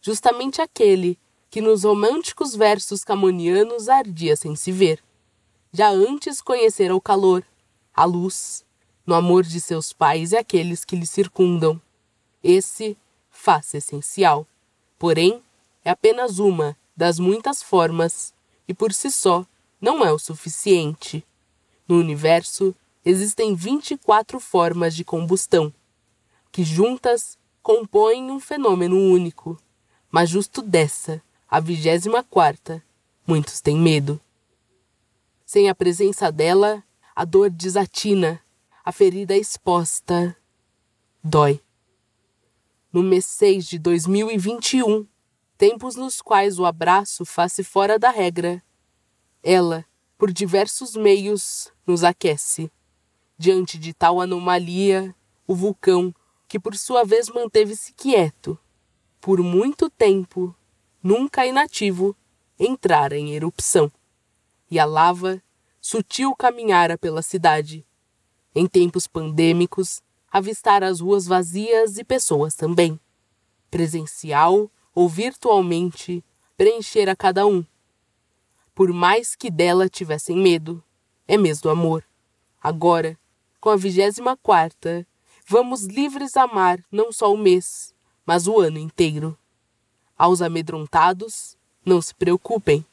justamente 0.00 0.60
aquele 0.60 1.18
que 1.50 1.60
nos 1.60 1.84
românticos 1.84 2.54
versos 2.54 3.04
camonianos 3.04 3.88
ardia 3.88 4.34
sem 4.36 4.56
se 4.56 4.72
ver. 4.72 5.02
Já 5.72 5.88
antes 5.88 6.40
conhecera 6.40 6.94
o 6.94 7.00
calor, 7.00 7.44
a 7.94 8.04
luz, 8.04 8.64
no 9.06 9.14
amor 9.14 9.44
de 9.44 9.60
seus 9.60 9.92
pais 9.92 10.32
e 10.32 10.36
aqueles 10.36 10.84
que 10.84 10.96
lhe 10.96 11.06
circundam. 11.06 11.80
Esse, 12.42 12.96
face 13.30 13.76
essencial. 13.76 14.46
Porém, 14.98 15.42
é 15.84 15.90
apenas 15.90 16.38
uma 16.38 16.76
das 16.96 17.18
muitas 17.18 17.62
formas 17.62 18.32
e 18.66 18.72
por 18.72 18.92
si 18.92 19.10
só 19.10 19.44
não 19.80 20.04
é 20.04 20.10
o 20.10 20.18
suficiente. 20.18 21.24
No 21.86 21.98
universo 21.98 22.74
existem 23.04 23.54
24 23.54 24.40
formas 24.40 24.94
de 24.94 25.04
combustão, 25.04 25.72
que 26.50 26.64
juntas 26.64 27.38
compõem 27.62 28.30
um 28.30 28.40
fenômeno 28.40 28.96
único. 28.96 29.58
Mas 30.10 30.30
justo 30.30 30.62
dessa 30.62 31.22
a 31.48 31.60
vigésima 31.60 32.22
quarta, 32.22 32.82
muitos 33.26 33.60
têm 33.60 33.76
medo. 33.76 34.20
Sem 35.44 35.68
a 35.68 35.74
presença 35.74 36.32
dela, 36.32 36.82
a 37.14 37.24
dor 37.24 37.50
desatina, 37.50 38.40
a 38.84 38.90
ferida 38.90 39.36
exposta 39.36 40.36
dói. 41.22 41.60
No 42.92 43.02
mês 43.02 43.24
6 43.24 43.66
de 43.66 43.78
2021, 43.78 45.06
tempos 45.56 45.96
nos 45.96 46.20
quais 46.20 46.58
o 46.58 46.66
abraço 46.66 47.24
faz-se 47.24 47.64
fora 47.64 47.98
da 47.98 48.10
regra, 48.10 48.62
ela, 49.42 49.84
por 50.18 50.32
diversos 50.32 50.94
meios, 50.94 51.72
nos 51.86 52.04
aquece. 52.04 52.70
Diante 53.44 53.78
de 53.78 53.92
tal 53.92 54.22
anomalia, 54.22 55.14
o 55.46 55.54
vulcão, 55.54 56.14
que 56.48 56.58
por 56.58 56.74
sua 56.78 57.04
vez 57.04 57.28
manteve-se 57.28 57.92
quieto, 57.92 58.58
por 59.20 59.38
muito 59.42 59.90
tempo, 59.90 60.56
nunca 61.02 61.44
inativo, 61.44 62.16
entrara 62.58 63.18
em 63.18 63.34
erupção. 63.34 63.92
E 64.70 64.78
a 64.78 64.86
lava, 64.86 65.42
sutil 65.78 66.34
caminhara 66.34 66.96
pela 66.96 67.20
cidade. 67.20 67.86
Em 68.54 68.66
tempos 68.66 69.06
pandêmicos, 69.06 70.00
avistara 70.32 70.88
as 70.88 71.00
ruas 71.00 71.26
vazias 71.26 71.98
e 71.98 72.02
pessoas 72.02 72.54
também. 72.54 72.98
Presencial 73.70 74.70
ou 74.94 75.06
virtualmente, 75.06 76.24
preenchera 76.56 77.14
cada 77.14 77.46
um. 77.46 77.62
Por 78.74 78.90
mais 78.90 79.36
que 79.36 79.50
dela 79.50 79.86
tivessem 79.86 80.34
medo, 80.34 80.82
é 81.28 81.36
mês 81.36 81.60
do 81.60 81.68
amor. 81.68 82.02
Agora, 82.62 83.18
com 83.64 83.70
a 83.70 83.76
vigésima 83.76 84.36
quarta, 84.36 85.06
vamos 85.48 85.84
livres 85.84 86.36
amar 86.36 86.84
não 86.92 87.10
só 87.10 87.32
o 87.32 87.38
mês, 87.38 87.94
mas 88.26 88.46
o 88.46 88.60
ano 88.60 88.76
inteiro. 88.78 89.34
Aos 90.18 90.42
amedrontados, 90.42 91.56
não 91.82 92.02
se 92.02 92.14
preocupem. 92.14 92.84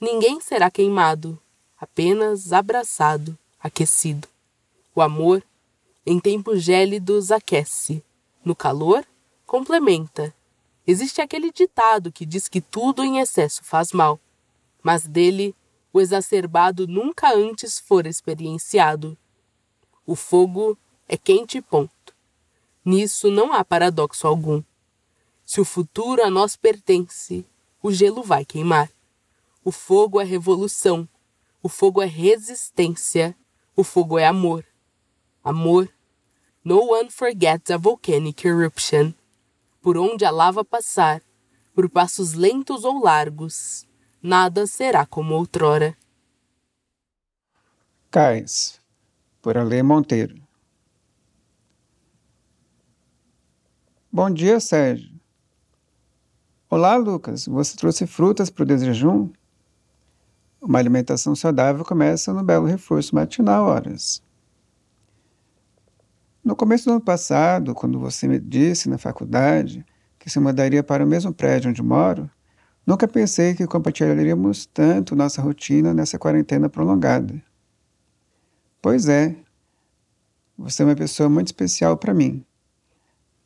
Ninguém 0.00 0.40
será 0.40 0.70
queimado, 0.70 1.36
apenas 1.76 2.52
abraçado, 2.52 3.36
aquecido. 3.60 4.28
O 4.94 5.02
amor 5.02 5.42
Em 6.06 6.20
tempos 6.20 6.62
gélidos, 6.62 7.32
aquece. 7.32 8.00
No 8.44 8.54
calor, 8.54 9.04
complementa. 9.44 10.32
Existe 10.86 11.20
aquele 11.20 11.50
ditado 11.50 12.12
que 12.12 12.24
diz 12.24 12.46
que 12.46 12.60
tudo 12.60 13.02
em 13.02 13.18
excesso 13.18 13.64
faz 13.64 13.90
mal, 13.90 14.20
mas 14.84 15.04
dele 15.04 15.52
o 15.92 16.00
exacerbado 16.00 16.86
nunca 16.86 17.34
antes 17.34 17.80
fora 17.80 18.08
experienciado. 18.08 19.18
O 20.06 20.14
fogo 20.14 20.78
é 21.08 21.16
quente 21.16 21.60
ponto. 21.60 22.14
Nisso 22.84 23.28
não 23.28 23.52
há 23.52 23.64
paradoxo 23.64 24.28
algum. 24.28 24.62
Se 25.44 25.60
o 25.60 25.64
futuro 25.64 26.22
a 26.24 26.30
nós 26.30 26.54
pertence, 26.54 27.44
o 27.82 27.90
gelo 27.90 28.22
vai 28.22 28.44
queimar. 28.44 28.88
O 29.64 29.72
fogo 29.72 30.20
é 30.20 30.24
revolução, 30.24 31.08
o 31.60 31.68
fogo 31.68 32.00
é 32.00 32.06
resistência, 32.06 33.36
o 33.74 33.82
fogo 33.82 34.16
é 34.16 34.24
amor. 34.24 34.64
Amor. 35.42 35.88
No 36.64 36.92
one 36.92 37.10
forgets 37.10 37.72
a 37.72 37.76
volcanic 37.76 38.46
eruption. 38.46 39.12
Por 39.82 39.96
onde 39.98 40.24
a 40.24 40.30
lava 40.30 40.64
passar, 40.64 41.20
por 41.74 41.90
passos 41.90 42.34
lentos 42.34 42.84
ou 42.84 43.02
largos, 43.02 43.86
nada 44.22 44.66
será 44.66 45.04
como 45.04 45.34
outrora. 45.34 45.96
Cais, 48.10 48.80
por 49.46 49.56
Ale 49.56 49.80
Monteiro. 49.80 50.34
Bom 54.10 54.28
dia, 54.28 54.58
Sérgio. 54.58 55.08
Olá, 56.68 56.96
Lucas. 56.96 57.46
Você 57.46 57.76
trouxe 57.76 58.08
frutas 58.08 58.50
para 58.50 58.64
o 58.64 58.66
desjejum? 58.66 59.30
Uma 60.60 60.80
alimentação 60.80 61.36
saudável 61.36 61.84
começa 61.84 62.32
no 62.32 62.42
belo 62.42 62.66
reforço 62.66 63.14
matinal, 63.14 63.66
horas. 63.66 64.20
No 66.42 66.56
começo 66.56 66.86
do 66.86 66.94
ano 66.94 67.00
passado, 67.00 67.72
quando 67.72 68.00
você 68.00 68.26
me 68.26 68.40
disse 68.40 68.88
na 68.88 68.98
faculdade 68.98 69.86
que 70.18 70.28
se 70.28 70.40
mudaria 70.40 70.82
para 70.82 71.04
o 71.04 71.08
mesmo 71.08 71.32
prédio 71.32 71.70
onde 71.70 71.84
moro, 71.84 72.28
nunca 72.84 73.06
pensei 73.06 73.54
que 73.54 73.64
compartilharíamos 73.64 74.66
tanto 74.66 75.14
nossa 75.14 75.40
rotina 75.40 75.94
nessa 75.94 76.18
quarentena 76.18 76.68
prolongada. 76.68 77.45
Pois 78.88 79.08
é, 79.08 79.34
você 80.56 80.84
é 80.84 80.86
uma 80.86 80.94
pessoa 80.94 81.28
muito 81.28 81.48
especial 81.48 81.96
para 81.96 82.14
mim. 82.14 82.46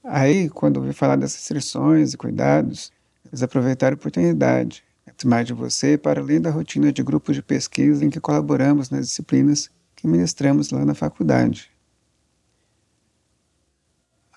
Aí, 0.04 0.50
quando 0.50 0.76
ouvi 0.76 0.92
falar 0.92 1.16
das 1.16 1.34
restrições 1.34 2.12
e 2.12 2.16
cuidados, 2.18 2.92
quis 3.30 3.42
aproveitar 3.42 3.90
a 3.90 3.94
oportunidade 3.94 4.84
mais 5.24 5.46
de 5.46 5.54
você 5.54 5.96
para 5.96 6.20
além 6.20 6.42
da 6.42 6.50
rotina 6.50 6.92
de 6.92 7.02
grupos 7.02 7.36
de 7.36 7.42
pesquisa 7.42 8.04
em 8.04 8.10
que 8.10 8.20
colaboramos 8.20 8.90
nas 8.90 9.08
disciplinas 9.08 9.70
que 9.96 10.06
ministramos 10.06 10.68
lá 10.72 10.84
na 10.84 10.94
faculdade. 10.94 11.70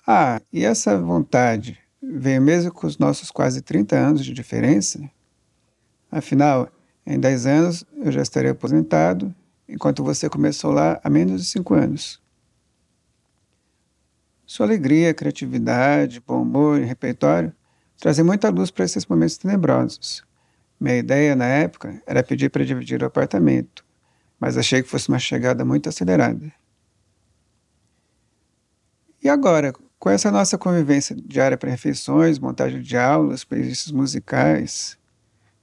Ah, 0.06 0.40
e 0.50 0.64
essa 0.64 0.98
vontade 0.98 1.78
veio 2.02 2.40
mesmo 2.40 2.72
com 2.72 2.86
os 2.86 2.96
nossos 2.96 3.30
quase 3.30 3.60
30 3.60 3.94
anos 3.94 4.24
de 4.24 4.32
diferença? 4.32 5.06
Afinal, 6.10 6.70
em 7.06 7.20
10 7.20 7.44
anos 7.44 7.84
eu 7.94 8.10
já 8.10 8.22
estarei 8.22 8.52
aposentado, 8.52 9.34
enquanto 9.68 10.04
você 10.04 10.28
começou 10.28 10.72
lá 10.72 11.00
há 11.02 11.10
menos 11.10 11.42
de 11.42 11.48
5 11.48 11.74
anos. 11.74 12.22
Sua 14.46 14.66
alegria, 14.66 15.14
criatividade, 15.14 16.20
bom 16.20 16.42
humor 16.42 16.80
e 16.80 16.84
repertório 16.84 17.52
trazem 17.98 18.24
muita 18.24 18.50
luz 18.50 18.70
para 18.70 18.84
esses 18.84 19.06
momentos 19.06 19.38
tenebrosos. 19.38 20.22
Minha 20.78 20.96
ideia 20.98 21.34
na 21.34 21.46
época 21.46 22.02
era 22.06 22.22
pedir 22.22 22.50
para 22.50 22.64
dividir 22.64 23.02
o 23.02 23.06
apartamento, 23.06 23.84
mas 24.38 24.58
achei 24.58 24.82
que 24.82 24.88
fosse 24.88 25.08
uma 25.08 25.18
chegada 25.18 25.64
muito 25.64 25.88
acelerada. 25.88 26.52
E 29.22 29.28
agora, 29.28 29.72
com 29.98 30.10
essa 30.10 30.30
nossa 30.30 30.58
convivência 30.58 31.16
diária 31.16 31.56
para 31.56 31.70
refeições, 31.70 32.38
montagem 32.38 32.82
de 32.82 32.94
aulas, 32.94 33.42
playlists 33.42 33.90
musicais, 33.90 34.98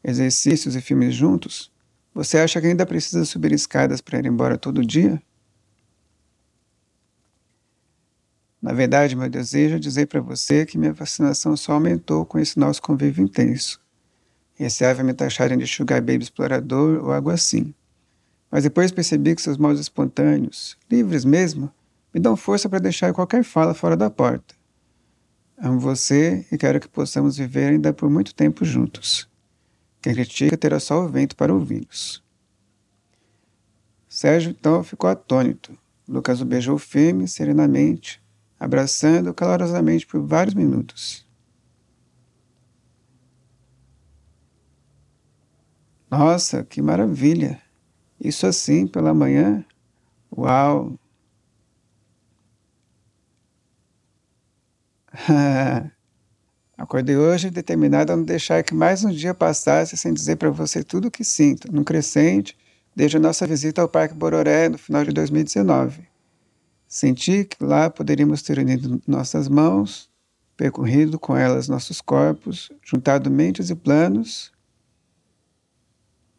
exercícios 0.03 0.75
e 0.75 0.81
filmes 0.81 1.13
juntos, 1.13 1.70
você 2.13 2.37
acha 2.37 2.59
que 2.59 2.67
ainda 2.67 2.85
precisa 2.85 3.23
subir 3.23 3.53
escadas 3.53 4.01
para 4.01 4.19
ir 4.19 4.25
embora 4.25 4.57
todo 4.57 4.85
dia? 4.85 5.21
Na 8.61 8.73
verdade, 8.73 9.15
meu 9.15 9.29
desejo 9.29 9.77
é 9.77 9.79
dizer 9.79 10.07
para 10.07 10.21
você 10.21 10.65
que 10.65 10.77
minha 10.77 10.93
fascinação 10.93 11.55
só 11.55 11.73
aumentou 11.73 12.25
com 12.25 12.37
esse 12.37 12.59
nosso 12.59 12.81
convívio 12.81 13.23
intenso. 13.23 13.81
Receava 14.53 15.01
me 15.03 15.13
taxarem 15.13 15.57
de 15.57 15.65
sugar 15.65 16.01
baby 16.01 16.23
explorador 16.23 17.03
ou 17.03 17.11
algo 17.11 17.31
assim. 17.31 17.73
Mas 18.51 18.63
depois 18.63 18.91
percebi 18.91 19.33
que 19.33 19.41
seus 19.41 19.57
modos 19.57 19.79
espontâneos, 19.79 20.77
livres 20.91 21.23
mesmo, 21.25 21.71
me 22.13 22.19
dão 22.19 22.35
força 22.35 22.67
para 22.67 22.79
deixar 22.79 23.13
qualquer 23.13 23.43
fala 23.43 23.73
fora 23.73 23.95
da 23.95 24.09
porta. 24.09 24.53
Amo 25.57 25.79
você 25.79 26.45
e 26.51 26.57
quero 26.57 26.79
que 26.79 26.89
possamos 26.89 27.37
viver 27.37 27.69
ainda 27.69 27.93
por 27.93 28.09
muito 28.09 28.35
tempo 28.35 28.65
juntos. 28.65 29.30
Quem 30.01 30.13
critica 30.13 30.57
terá 30.57 30.79
só 30.79 31.03
o 31.03 31.07
vento 31.07 31.35
para 31.35 31.53
ouvi-los. 31.53 32.23
Sérgio 34.09 34.51
então 34.51 34.83
ficou 34.83 35.09
atônito. 35.09 35.77
Lucas 36.07 36.41
o 36.41 36.45
beijou 36.45 36.77
firme, 36.77 37.27
serenamente, 37.27 38.21
abraçando 38.59 39.33
calorosamente 39.33 40.05
por 40.05 40.21
vários 40.21 40.55
minutos. 40.55 41.25
Nossa, 46.09 46.63
que 46.65 46.81
maravilha! 46.81 47.61
Isso 48.19 48.45
assim 48.45 48.85
pela 48.85 49.13
manhã? 49.13 49.63
Uau! 50.35 50.99
Acordei 56.81 57.15
hoje 57.15 57.51
determinado 57.51 58.11
a 58.11 58.15
não 58.15 58.23
deixar 58.23 58.63
que 58.63 58.73
mais 58.73 59.03
um 59.03 59.11
dia 59.11 59.35
passasse 59.35 59.95
sem 59.95 60.11
dizer 60.11 60.37
para 60.37 60.49
você 60.49 60.83
tudo 60.83 61.09
o 61.09 61.11
que 61.11 61.23
sinto, 61.23 61.71
num 61.71 61.83
crescente, 61.83 62.57
desde 62.95 63.17
a 63.17 63.19
nossa 63.19 63.45
visita 63.45 63.83
ao 63.83 63.87
Parque 63.87 64.15
Bororé 64.15 64.67
no 64.67 64.79
final 64.79 65.05
de 65.05 65.11
2019. 65.11 66.01
Senti 66.87 67.45
que 67.45 67.63
lá 67.63 67.87
poderíamos 67.87 68.41
ter 68.41 68.57
unido 68.57 68.99
nossas 69.05 69.47
mãos, 69.47 70.09
percorrido 70.57 71.19
com 71.19 71.37
elas 71.37 71.67
nossos 71.67 72.01
corpos, 72.01 72.71
juntado 72.83 73.29
mentes 73.29 73.69
e 73.69 73.75
planos. 73.75 74.51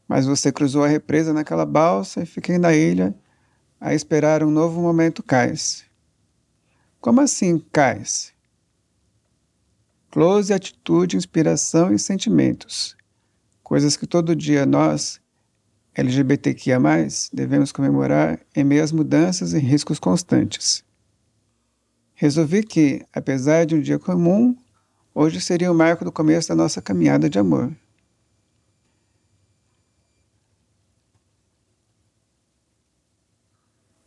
Mas 0.09 0.27
você 0.27 0.51
cruzou 0.51 0.83
a 0.83 0.89
represa 0.89 1.33
naquela 1.33 1.65
balsa 1.65 2.21
e 2.21 2.27
fiquei 2.27 2.59
na 2.59 2.75
ilha 2.75 3.15
a 3.81 3.95
esperar 3.95 4.43
um 4.43 4.51
novo 4.51 4.83
momento 4.83 5.23
cais. 5.23 5.85
Como 7.01 7.21
assim 7.21 7.65
cais? 7.71 8.32
Close, 10.13 10.53
atitude, 10.53 11.17
inspiração 11.17 11.91
e 11.91 11.99
sentimentos. 11.99 12.95
Coisas 13.63 13.97
que 13.97 14.07
todo 14.07 14.37
dia 14.37 14.67
nós, 14.67 15.19
LGBTQIA, 15.95 16.79
devemos 17.33 17.73
comemorar 17.73 18.39
em 18.55 18.63
meio 18.63 18.85
às 18.85 18.93
mudanças 18.93 19.55
e 19.55 19.59
riscos 19.59 19.99
constantes. 19.99 20.85
Resolvi 22.15 22.63
que, 22.63 23.03
apesar 23.11 23.65
de 23.65 23.75
um 23.75 23.81
dia 23.81 23.99
comum, 23.99 24.55
hoje 25.15 25.41
seria 25.41 25.73
o 25.73 25.75
marco 25.75 26.05
do 26.05 26.13
começo 26.13 26.51
da 26.51 26.55
nossa 26.55 26.83
caminhada 26.83 27.31
de 27.31 27.39
amor. 27.39 27.75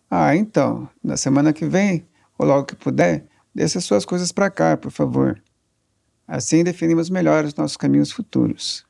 Ah, 0.08 0.36
então, 0.36 0.88
na 1.04 1.18
semana 1.18 1.52
que 1.52 1.66
vem, 1.66 2.08
ou 2.38 2.46
logo 2.46 2.68
que 2.68 2.76
puder, 2.76 3.26
desça 3.56 3.82
suas 3.82 4.06
coisas 4.06 4.32
para 4.32 4.52
cá, 4.52 4.78
por 4.78 4.92
favor. 4.92 5.42
Assim 6.28 6.64
definimos 6.64 7.10
melhor 7.10 7.46
os 7.46 7.54
nossos 7.54 7.78
caminhos 7.78 8.12
futuros. 8.12 8.86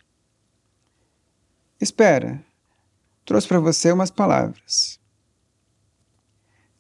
Espera, 1.79 2.41
trouxe 3.25 3.47
para 3.47 3.59
você 3.59 3.91
umas 3.91 4.09
palavras. 4.09 4.99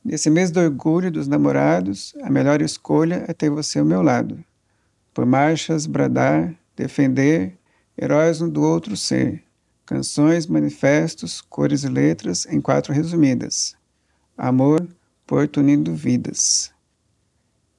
Nesse 0.03 0.29
mês 0.29 0.51
do 0.51 0.59
orgulho 0.59 1.11
dos 1.11 1.27
namorados, 1.27 2.13
a 2.21 2.29
melhor 2.29 2.61
escolha 2.61 3.25
é 3.27 3.33
ter 3.33 3.49
você 3.49 3.79
ao 3.79 3.85
meu 3.85 4.01
lado. 4.01 4.43
Por 5.13 5.25
marchas, 5.25 5.85
bradar, 5.85 6.53
defender, 6.75 7.57
heróis 7.97 8.39
um 8.39 8.47
do 8.47 8.61
outro 8.61 8.95
ser. 8.95 9.43
Canções, 9.85 10.47
manifestos, 10.47 11.41
cores 11.41 11.83
e 11.83 11.89
letras 11.89 12.45
em 12.45 12.61
quatro 12.61 12.93
resumidas. 12.93 13.75
Amor, 14.37 14.87
porto 15.25 15.59
unindo 15.59 15.93
vidas. 15.93 16.71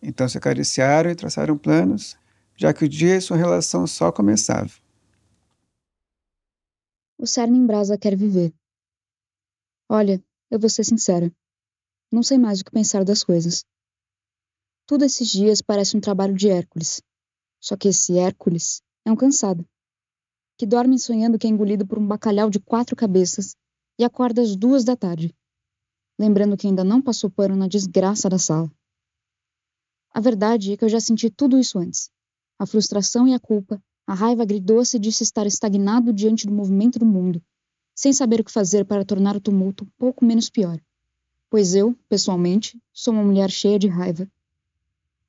Então 0.03 0.29
se 0.29 0.37
acariciaram 0.37 1.11
e 1.11 1.15
traçaram 1.15 1.57
planos, 1.57 2.17
já 2.57 2.73
que 2.73 2.85
o 2.85 2.89
dia 2.89 3.17
e 3.17 3.21
sua 3.21 3.37
relação 3.37 3.87
só 3.87 4.11
começavam. 4.11 4.73
O 7.19 7.27
cerne 7.27 7.59
em 7.59 7.67
brasa 7.67 7.99
quer 7.99 8.17
viver. 8.17 8.55
Olha, 9.89 10.23
eu 10.51 10.59
vou 10.59 10.69
ser 10.69 10.85
sincera. 10.85 11.33
Não 12.13 12.23
sei 12.23 12.39
mais 12.39 12.61
o 12.61 12.65
que 12.65 12.71
pensar 12.71 13.05
das 13.05 13.23
coisas. 13.23 13.65
Tudo 14.87 15.05
esses 15.05 15.29
dias 15.29 15.61
parece 15.61 15.97
um 15.97 16.01
trabalho 16.01 16.35
de 16.35 16.49
Hércules. 16.49 17.03
Só 17.61 17.77
que 17.77 17.89
esse 17.89 18.19
Hércules 18.19 18.83
é 19.05 19.11
um 19.11 19.17
cansado, 19.17 19.67
que 20.59 20.67
dorme 20.67 20.99
sonhando 20.99 21.39
que 21.39 21.47
é 21.47 21.51
engolido 21.51 21.87
por 21.87 21.99
um 21.99 22.07
bacalhau 22.07 22.49
de 22.49 22.61
quatro 22.61 22.95
cabeças 22.95 23.57
e 23.99 24.05
acorda 24.05 24.43
às 24.43 24.55
duas 24.55 24.85
da 24.85 24.97
tarde. 24.97 25.35
lembrando 26.19 26.57
que 26.57 26.67
ainda 26.67 26.83
não 26.83 27.03
passou 27.03 27.31
pano 27.31 27.55
na 27.55 27.69
desgraça 27.69 28.29
da 28.29 28.39
sala. 28.39 28.71
A 30.11 30.21
verdade 30.21 30.73
é 30.73 30.77
que 30.77 30.85
eu 30.85 30.89
já 30.89 30.99
senti 30.99 31.29
tudo 31.31 31.59
isso 31.59 31.79
antes. 31.79 32.11
A 32.59 32.65
frustração 32.65 33.29
e 33.29 33.35
a 33.35 33.39
culpa, 33.39 33.83
a 34.07 34.15
raiva 34.15 34.43
agridoce 34.43 34.99
disse 34.99 35.23
estar 35.23 35.47
estagnado 35.47 36.13
diante 36.13 36.47
do 36.47 36.53
movimento 36.53 36.99
do 36.99 37.05
mundo, 37.05 37.43
sem 37.95 38.13
saber 38.13 38.41
o 38.41 38.45
que 38.45 38.53
fazer 38.53 38.85
para 38.85 39.05
tornar 39.05 39.37
o 39.37 39.41
tumulto 39.41 39.85
um 39.85 39.91
pouco 39.99 40.25
menos 40.25 40.49
pior. 40.49 40.81
Pois 41.51 41.75
eu, 41.75 41.95
pessoalmente, 42.09 42.81
sou 42.93 43.13
uma 43.13 43.23
mulher 43.23 43.51
cheia 43.51 43.79
de 43.79 43.89
raiva. 43.89 44.31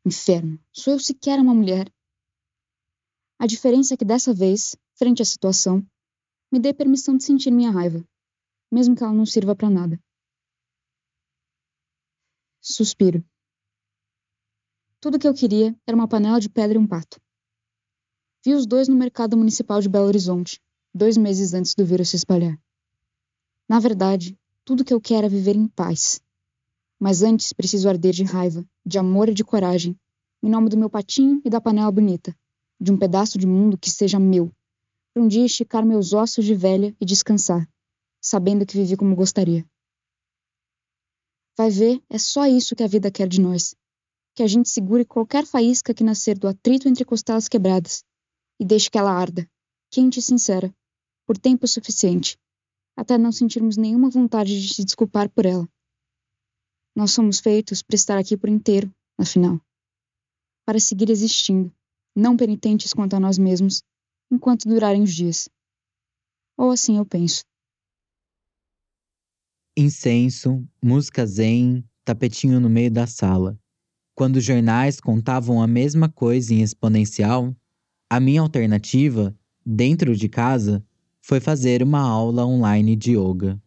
Inferno, 0.06 0.60
sou 0.72 0.94
eu 0.94 1.00
sequer 1.00 1.40
uma 1.40 1.54
mulher. 1.54 1.92
A 3.38 3.46
diferença 3.46 3.94
é 3.94 3.98
que 3.98 4.06
dessa 4.06 4.34
vez, 4.34 4.76
frente 4.96 5.22
à 5.22 5.26
situação, 5.26 5.86
me 6.52 6.60
dei 6.60 6.74
permissão 6.74 7.18
de 7.18 7.24
sentir 7.24 7.52
minha 7.52 7.72
raiva, 7.72 8.04
mesmo 8.72 8.96
que 8.96 9.04
ela 9.04 9.14
não 9.14 9.26
sirva 9.26 9.56
para 9.56 9.70
nada. 9.70 10.00
Suspiro. 12.62 13.24
Tudo 15.00 15.20
que 15.20 15.28
eu 15.28 15.34
queria 15.34 15.80
era 15.86 15.96
uma 15.96 16.08
panela 16.08 16.40
de 16.40 16.50
pedra 16.50 16.76
e 16.76 16.82
um 16.82 16.88
pato. 16.88 17.22
Vi 18.44 18.56
os 18.56 18.66
dois 18.66 18.88
no 18.88 18.96
mercado 18.96 19.38
municipal 19.38 19.80
de 19.80 19.88
Belo 19.88 20.08
Horizonte, 20.08 20.60
dois 20.92 21.16
meses 21.18 21.54
antes 21.54 21.76
do 21.76 21.86
vírus 21.86 22.10
se 22.10 22.16
espalhar. 22.16 22.60
Na 23.70 23.80
verdade, 23.80 24.36
tudo 24.66 24.84
que 24.84 24.92
eu 24.92 25.00
quero 25.00 25.28
é 25.28 25.30
viver 25.30 25.56
em 25.56 25.68
paz. 25.68 26.20
Mas 27.00 27.22
antes 27.22 27.54
preciso 27.54 27.88
arder 27.88 28.12
de 28.12 28.24
raiva, 28.24 28.66
de 28.84 28.98
amor 28.98 29.30
e 29.30 29.36
de 29.36 29.44
coragem, 29.44 29.96
em 30.42 30.50
nome 30.50 30.68
do 30.68 30.78
meu 30.78 30.90
patinho 30.90 31.42
e 31.46 31.50
da 31.50 31.62
panela 31.62 31.92
bonita, 31.92 32.36
de 32.82 32.92
um 32.92 32.98
pedaço 32.98 33.38
de 33.38 33.46
mundo 33.46 33.78
que 33.78 33.92
seja 33.92 34.18
meu, 34.18 34.52
para 35.14 35.22
um 35.22 35.28
dia 35.28 35.46
esticar 35.46 35.86
meus 35.86 36.12
ossos 36.12 36.44
de 36.44 36.56
velha 36.56 36.96
e 37.00 37.06
descansar, 37.06 37.70
sabendo 38.20 38.66
que 38.66 38.76
vivi 38.76 38.98
como 38.98 39.16
gostaria. 39.16 39.64
Vai 41.56 41.70
ver, 41.70 42.02
é 42.10 42.18
só 42.18 42.48
isso 42.48 42.76
que 42.76 42.84
a 42.84 42.88
vida 42.88 43.12
quer 43.12 43.28
de 43.28 43.40
nós 43.40 43.76
que 44.38 44.44
a 44.44 44.48
gente 44.48 44.70
segure 44.70 45.04
qualquer 45.04 45.48
faísca 45.48 45.96
que 45.96 46.04
nascer 46.04 46.38
do 46.38 46.48
atrito 46.48 46.88
entre 46.88 47.04
costelas 47.04 47.48
quebradas 47.48 48.04
e 48.60 48.64
deixe 48.64 48.88
que 48.88 48.96
ela 48.96 49.12
arda, 49.12 49.50
quente 49.90 50.20
e 50.20 50.22
sincera, 50.22 50.72
por 51.26 51.40
tempo 51.40 51.68
suficiente, 51.68 52.38
até 52.96 53.18
não 53.18 53.32
sentirmos 53.32 53.78
nenhuma 53.78 54.12
vontade 54.12 54.62
de 54.62 54.72
se 54.72 54.86
desculpar 54.86 55.28
por 55.28 55.48
ela. 55.48 55.68
Nós 56.96 57.10
somos 57.14 57.40
feitos 57.40 57.82
para 57.82 57.96
estar 57.96 58.20
aqui 58.20 58.38
por 58.38 58.48
inteiro, 58.48 58.94
afinal. 59.18 59.60
Para 60.68 60.80
seguir 60.80 61.10
existindo, 61.10 61.74
não 62.16 62.38
penitentes 62.38 62.94
quanto 62.94 63.16
a 63.16 63.20
nós 63.20 63.40
mesmos, 63.40 63.82
enquanto 64.32 64.70
durarem 64.70 65.02
os 65.02 65.16
dias. 65.16 65.50
Ou 66.56 66.70
assim 66.70 66.98
eu 66.98 67.06
penso. 67.08 67.42
Incenso, 69.76 70.64
música 70.80 71.26
zen, 71.26 71.84
tapetinho 72.06 72.60
no 72.60 72.70
meio 72.70 72.92
da 72.92 73.08
sala. 73.08 73.60
Quando 74.18 74.38
os 74.38 74.44
jornais 74.44 75.00
contavam 75.00 75.62
a 75.62 75.68
mesma 75.68 76.10
coisa 76.10 76.52
em 76.52 76.64
exponencial, 76.64 77.56
a 78.10 78.20
minha 78.20 78.42
alternativa, 78.42 79.38
dentro 79.64 80.16
de 80.16 80.28
casa, 80.28 80.84
foi 81.22 81.40
fazer 81.40 81.84
uma 81.84 82.00
aula 82.00 82.44
online 82.44 82.96
de 82.96 83.12
yoga. 83.12 83.62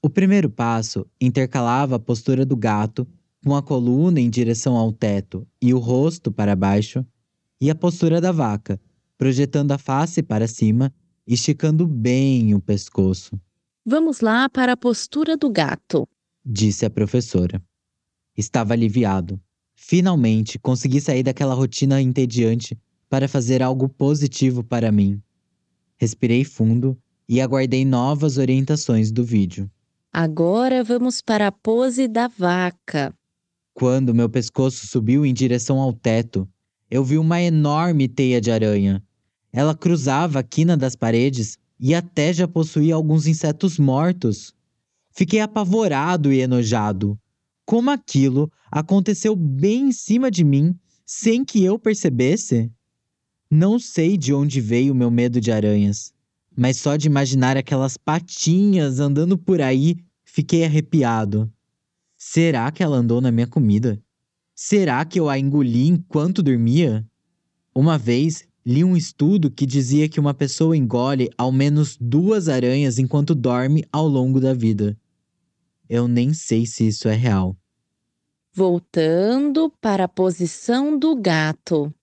O 0.00 0.08
primeiro 0.08 0.48
passo 0.48 1.06
intercalava 1.20 1.96
a 1.96 1.98
postura 1.98 2.46
do 2.46 2.56
gato 2.56 3.06
com 3.44 3.54
a 3.54 3.62
coluna 3.62 4.18
em 4.18 4.30
direção 4.30 4.78
ao 4.78 4.94
teto 4.94 5.46
e 5.60 5.74
o 5.74 5.78
rosto 5.78 6.32
para 6.32 6.56
baixo, 6.56 7.04
e 7.60 7.68
a 7.68 7.74
postura 7.74 8.18
da 8.18 8.32
vaca, 8.32 8.80
projetando 9.18 9.72
a 9.72 9.78
face 9.78 10.22
para 10.22 10.48
cima, 10.48 10.90
esticando 11.26 11.86
bem 11.86 12.54
o 12.54 12.60
pescoço. 12.60 13.38
Vamos 13.84 14.22
lá 14.22 14.48
para 14.48 14.72
a 14.72 14.76
postura 14.76 15.36
do 15.36 15.50
gato, 15.50 16.08
disse 16.42 16.86
a 16.86 16.90
professora. 16.90 17.62
Estava 18.36 18.72
aliviado. 18.72 19.40
Finalmente 19.74 20.58
consegui 20.58 21.00
sair 21.00 21.22
daquela 21.22 21.54
rotina 21.54 22.00
entediante 22.00 22.78
para 23.08 23.28
fazer 23.28 23.62
algo 23.62 23.88
positivo 23.88 24.64
para 24.64 24.90
mim. 24.90 25.20
Respirei 25.98 26.44
fundo 26.44 26.96
e 27.28 27.40
aguardei 27.40 27.84
novas 27.84 28.38
orientações 28.38 29.12
do 29.12 29.24
vídeo. 29.24 29.70
Agora 30.12 30.82
vamos 30.82 31.20
para 31.20 31.48
a 31.48 31.52
pose 31.52 32.08
da 32.08 32.28
vaca. 32.28 33.14
Quando 33.74 34.14
meu 34.14 34.28
pescoço 34.28 34.86
subiu 34.86 35.24
em 35.26 35.34
direção 35.34 35.78
ao 35.78 35.92
teto, 35.92 36.48
eu 36.90 37.04
vi 37.04 37.18
uma 37.18 37.40
enorme 37.40 38.08
teia 38.08 38.40
de 38.40 38.50
aranha. 38.50 39.02
Ela 39.52 39.74
cruzava 39.74 40.38
a 40.38 40.42
quina 40.42 40.76
das 40.76 40.94
paredes 40.96 41.58
e 41.78 41.94
até 41.94 42.32
já 42.32 42.46
possuía 42.46 42.94
alguns 42.94 43.26
insetos 43.26 43.78
mortos. 43.78 44.54
Fiquei 45.10 45.40
apavorado 45.40 46.32
e 46.32 46.40
enojado 46.40 47.18
como 47.64 47.90
aquilo 47.90 48.50
aconteceu 48.70 49.34
bem 49.36 49.88
em 49.88 49.92
cima 49.92 50.30
de 50.30 50.44
mim 50.44 50.74
sem 51.04 51.44
que 51.44 51.62
eu 51.62 51.78
percebesse? 51.78 52.70
Não 53.50 53.78
sei 53.78 54.16
de 54.16 54.32
onde 54.32 54.60
veio 54.60 54.94
meu 54.94 55.10
medo 55.10 55.40
de 55.40 55.52
aranhas, 55.52 56.12
mas 56.56 56.78
só 56.78 56.96
de 56.96 57.06
imaginar 57.06 57.56
aquelas 57.56 57.96
patinhas 57.96 58.98
andando 58.98 59.36
por 59.36 59.60
aí, 59.60 59.96
fiquei 60.24 60.64
arrepiado. 60.64 61.52
Será 62.16 62.70
que 62.70 62.82
ela 62.82 62.96
andou 62.96 63.20
na 63.20 63.30
minha 63.30 63.46
comida? 63.46 64.02
Será 64.54 65.04
que 65.04 65.18
eu 65.18 65.28
a 65.28 65.38
engoli 65.38 65.88
enquanto 65.88 66.42
dormia? 66.42 67.06
Uma 67.74 67.98
vez 67.98 68.46
li 68.64 68.84
um 68.84 68.96
estudo 68.96 69.50
que 69.50 69.66
dizia 69.66 70.08
que 70.08 70.20
uma 70.20 70.32
pessoa 70.32 70.76
engole 70.76 71.30
ao 71.36 71.50
menos 71.50 71.96
duas 72.00 72.48
aranhas 72.48 72.98
enquanto 72.98 73.34
dorme 73.34 73.84
ao 73.90 74.06
longo 74.06 74.40
da 74.40 74.54
vida. 74.54 74.96
Eu 75.94 76.08
nem 76.08 76.32
sei 76.32 76.64
se 76.64 76.88
isso 76.88 77.06
é 77.06 77.14
real. 77.14 77.54
Voltando 78.50 79.68
para 79.78 80.04
a 80.04 80.08
posição 80.08 80.98
do 80.98 81.14
gato. 81.14 81.94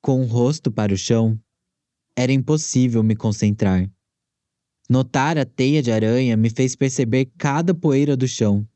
Com 0.00 0.22
o 0.22 0.26
rosto 0.26 0.72
para 0.72 0.92
o 0.92 0.96
chão, 0.96 1.38
era 2.16 2.32
impossível 2.32 3.00
me 3.00 3.14
concentrar. 3.14 3.88
Notar 4.90 5.38
a 5.38 5.44
teia 5.44 5.80
de 5.80 5.92
aranha 5.92 6.36
me 6.36 6.50
fez 6.50 6.74
perceber 6.74 7.30
cada 7.38 7.72
poeira 7.72 8.16
do 8.16 8.26
chão. 8.26 8.66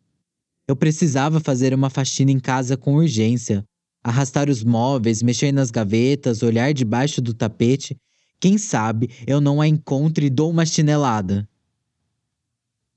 Eu 0.69 0.77
precisava 0.77 1.41
fazer 1.41 1.75
uma 1.75 1.91
faxina 1.91 2.31
em 2.31 2.39
casa 2.39 2.77
com 2.77 2.95
urgência, 2.95 3.65
arrastar 4.01 4.49
os 4.49 4.63
móveis, 4.63 5.25
mexer 5.25 5.51
nas 5.51 5.73
gavetas, 5.73 6.45
olhar 6.45 6.73
debaixo 6.73 7.21
do 7.21 7.35
tapete. 7.35 7.97
Quem 8.39 8.59
sabe 8.59 9.11
eu 9.27 9.41
não 9.41 9.61
a 9.61 9.67
encontre 9.67 10.27
e 10.27 10.31
dou 10.31 10.49
uma 10.53 10.65
chinelada. 10.65 11.49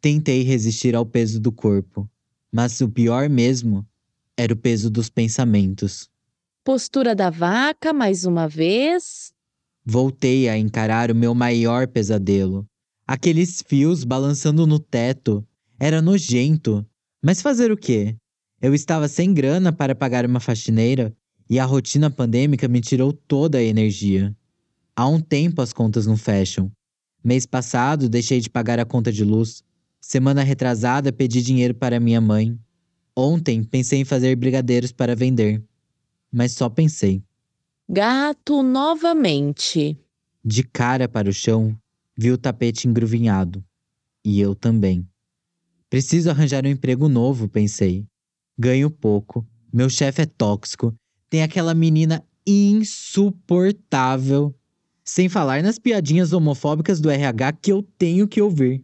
Tentei 0.01 0.43
resistir 0.43 0.95
ao 0.95 1.05
peso 1.05 1.39
do 1.39 1.51
corpo, 1.51 2.09
mas 2.51 2.79
o 2.79 2.89
pior 2.89 3.29
mesmo 3.29 3.85
era 4.37 4.53
o 4.53 4.57
peso 4.57 4.89
dos 4.89 5.09
pensamentos. 5.09 6.09
Postura 6.63 7.13
da 7.13 7.29
vaca, 7.29 7.91
mais 7.91 8.23
uma 8.23 8.47
vez. 8.47 9.33
Voltei 9.85 10.47
a 10.47 10.57
encarar 10.57 11.11
o 11.11 11.15
meu 11.15 11.35
maior 11.35 11.87
pesadelo. 11.87 12.65
Aqueles 13.05 13.61
fios 13.67 14.03
balançando 14.03 14.65
no 14.65 14.79
teto. 14.79 15.45
Era 15.79 16.01
nojento. 16.01 16.85
Mas 17.21 17.41
fazer 17.41 17.71
o 17.71 17.77
quê? 17.77 18.15
Eu 18.61 18.73
estava 18.73 19.07
sem 19.07 19.33
grana 19.33 19.73
para 19.73 19.95
pagar 19.95 20.25
uma 20.25 20.39
faxineira 20.39 21.13
e 21.49 21.59
a 21.59 21.65
rotina 21.65 22.09
pandêmica 22.09 22.67
me 22.67 22.79
tirou 22.79 23.11
toda 23.11 23.57
a 23.57 23.63
energia. 23.63 24.35
Há 24.95 25.07
um 25.07 25.19
tempo 25.19 25.61
as 25.61 25.73
contas 25.73 26.05
não 26.05 26.15
fecham. 26.15 26.71
Mês 27.23 27.45
passado 27.45 28.07
deixei 28.07 28.39
de 28.39 28.49
pagar 28.49 28.79
a 28.79 28.85
conta 28.85 29.11
de 29.11 29.23
luz. 29.23 29.63
Semana 30.01 30.43
retrasada 30.43 31.11
pedi 31.11 31.41
dinheiro 31.41 31.73
para 31.73 31.99
minha 31.99 32.21
mãe. 32.21 32.55
Ontem 33.15 33.63
pensei 33.63 33.99
em 33.99 34.05
fazer 34.05 34.35
brigadeiros 34.35 34.91
para 34.91 35.15
vender, 35.15 35.63
mas 36.31 36.51
só 36.53 36.69
pensei. 36.69 37.23
Gato 37.87 38.63
novamente. 38.63 39.97
De 40.43 40.63
cara 40.63 41.07
para 41.09 41.29
o 41.29 41.33
chão, 41.33 41.77
vi 42.17 42.31
o 42.31 42.37
tapete 42.37 42.87
engruvinhado. 42.87 43.63
E 44.23 44.39
eu 44.39 44.55
também. 44.55 45.05
Preciso 45.89 46.29
arranjar 46.29 46.65
um 46.65 46.69
emprego 46.69 47.09
novo, 47.09 47.49
pensei. 47.49 48.05
Ganho 48.57 48.89
pouco, 48.89 49.45
meu 49.71 49.89
chefe 49.89 50.21
é 50.21 50.25
tóxico, 50.25 50.95
tem 51.29 51.43
aquela 51.43 51.73
menina 51.73 52.23
insuportável. 52.45 54.55
Sem 55.03 55.27
falar 55.27 55.61
nas 55.63 55.79
piadinhas 55.79 56.31
homofóbicas 56.33 57.01
do 57.01 57.09
RH 57.09 57.53
que 57.53 57.71
eu 57.71 57.81
tenho 57.97 58.27
que 58.27 58.39
ouvir. 58.41 58.83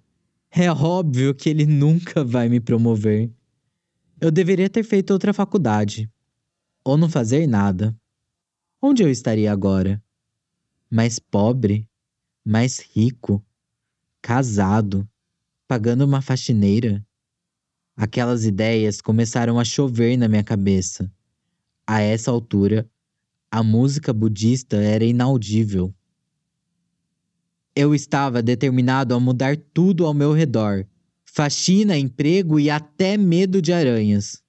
É 0.57 0.71
óbvio 0.71 1.35
que 1.35 1.49
ele 1.49 1.65
nunca 1.65 2.23
vai 2.23 2.47
me 2.47 2.61
promover. 2.61 3.29
Eu 4.21 4.31
deveria 4.31 4.69
ter 4.69 4.83
feito 4.83 5.11
outra 5.11 5.33
faculdade. 5.33 6.09
Ou 6.81 6.95
não 6.95 7.09
fazer 7.09 7.45
nada. 7.45 7.93
Onde 8.81 9.03
eu 9.03 9.11
estaria 9.11 9.51
agora? 9.51 10.01
Mais 10.89 11.19
pobre? 11.19 11.85
Mais 12.45 12.79
rico? 12.79 13.43
Casado? 14.21 15.05
Pagando 15.67 16.05
uma 16.05 16.21
faxineira? 16.21 17.05
Aquelas 17.93 18.45
ideias 18.45 19.01
começaram 19.01 19.59
a 19.59 19.65
chover 19.65 20.15
na 20.15 20.29
minha 20.29 20.43
cabeça. 20.43 21.11
A 21.85 21.99
essa 21.99 22.31
altura, 22.31 22.89
a 23.51 23.61
música 23.61 24.13
budista 24.13 24.77
era 24.77 25.03
inaudível. 25.03 25.93
Eu 27.75 27.93
estava 27.93 28.41
determinado 28.41 29.13
a 29.13 29.19
mudar 29.19 29.57
tudo 29.57 30.05
ao 30.05 30.13
meu 30.13 30.31
redor, 30.31 30.87
faxina, 31.25 31.97
emprego 31.97 32.57
e 32.57 32.69
até 32.69 33.17
medo 33.17 33.61
de 33.61 33.73
aranhas. 33.73 34.41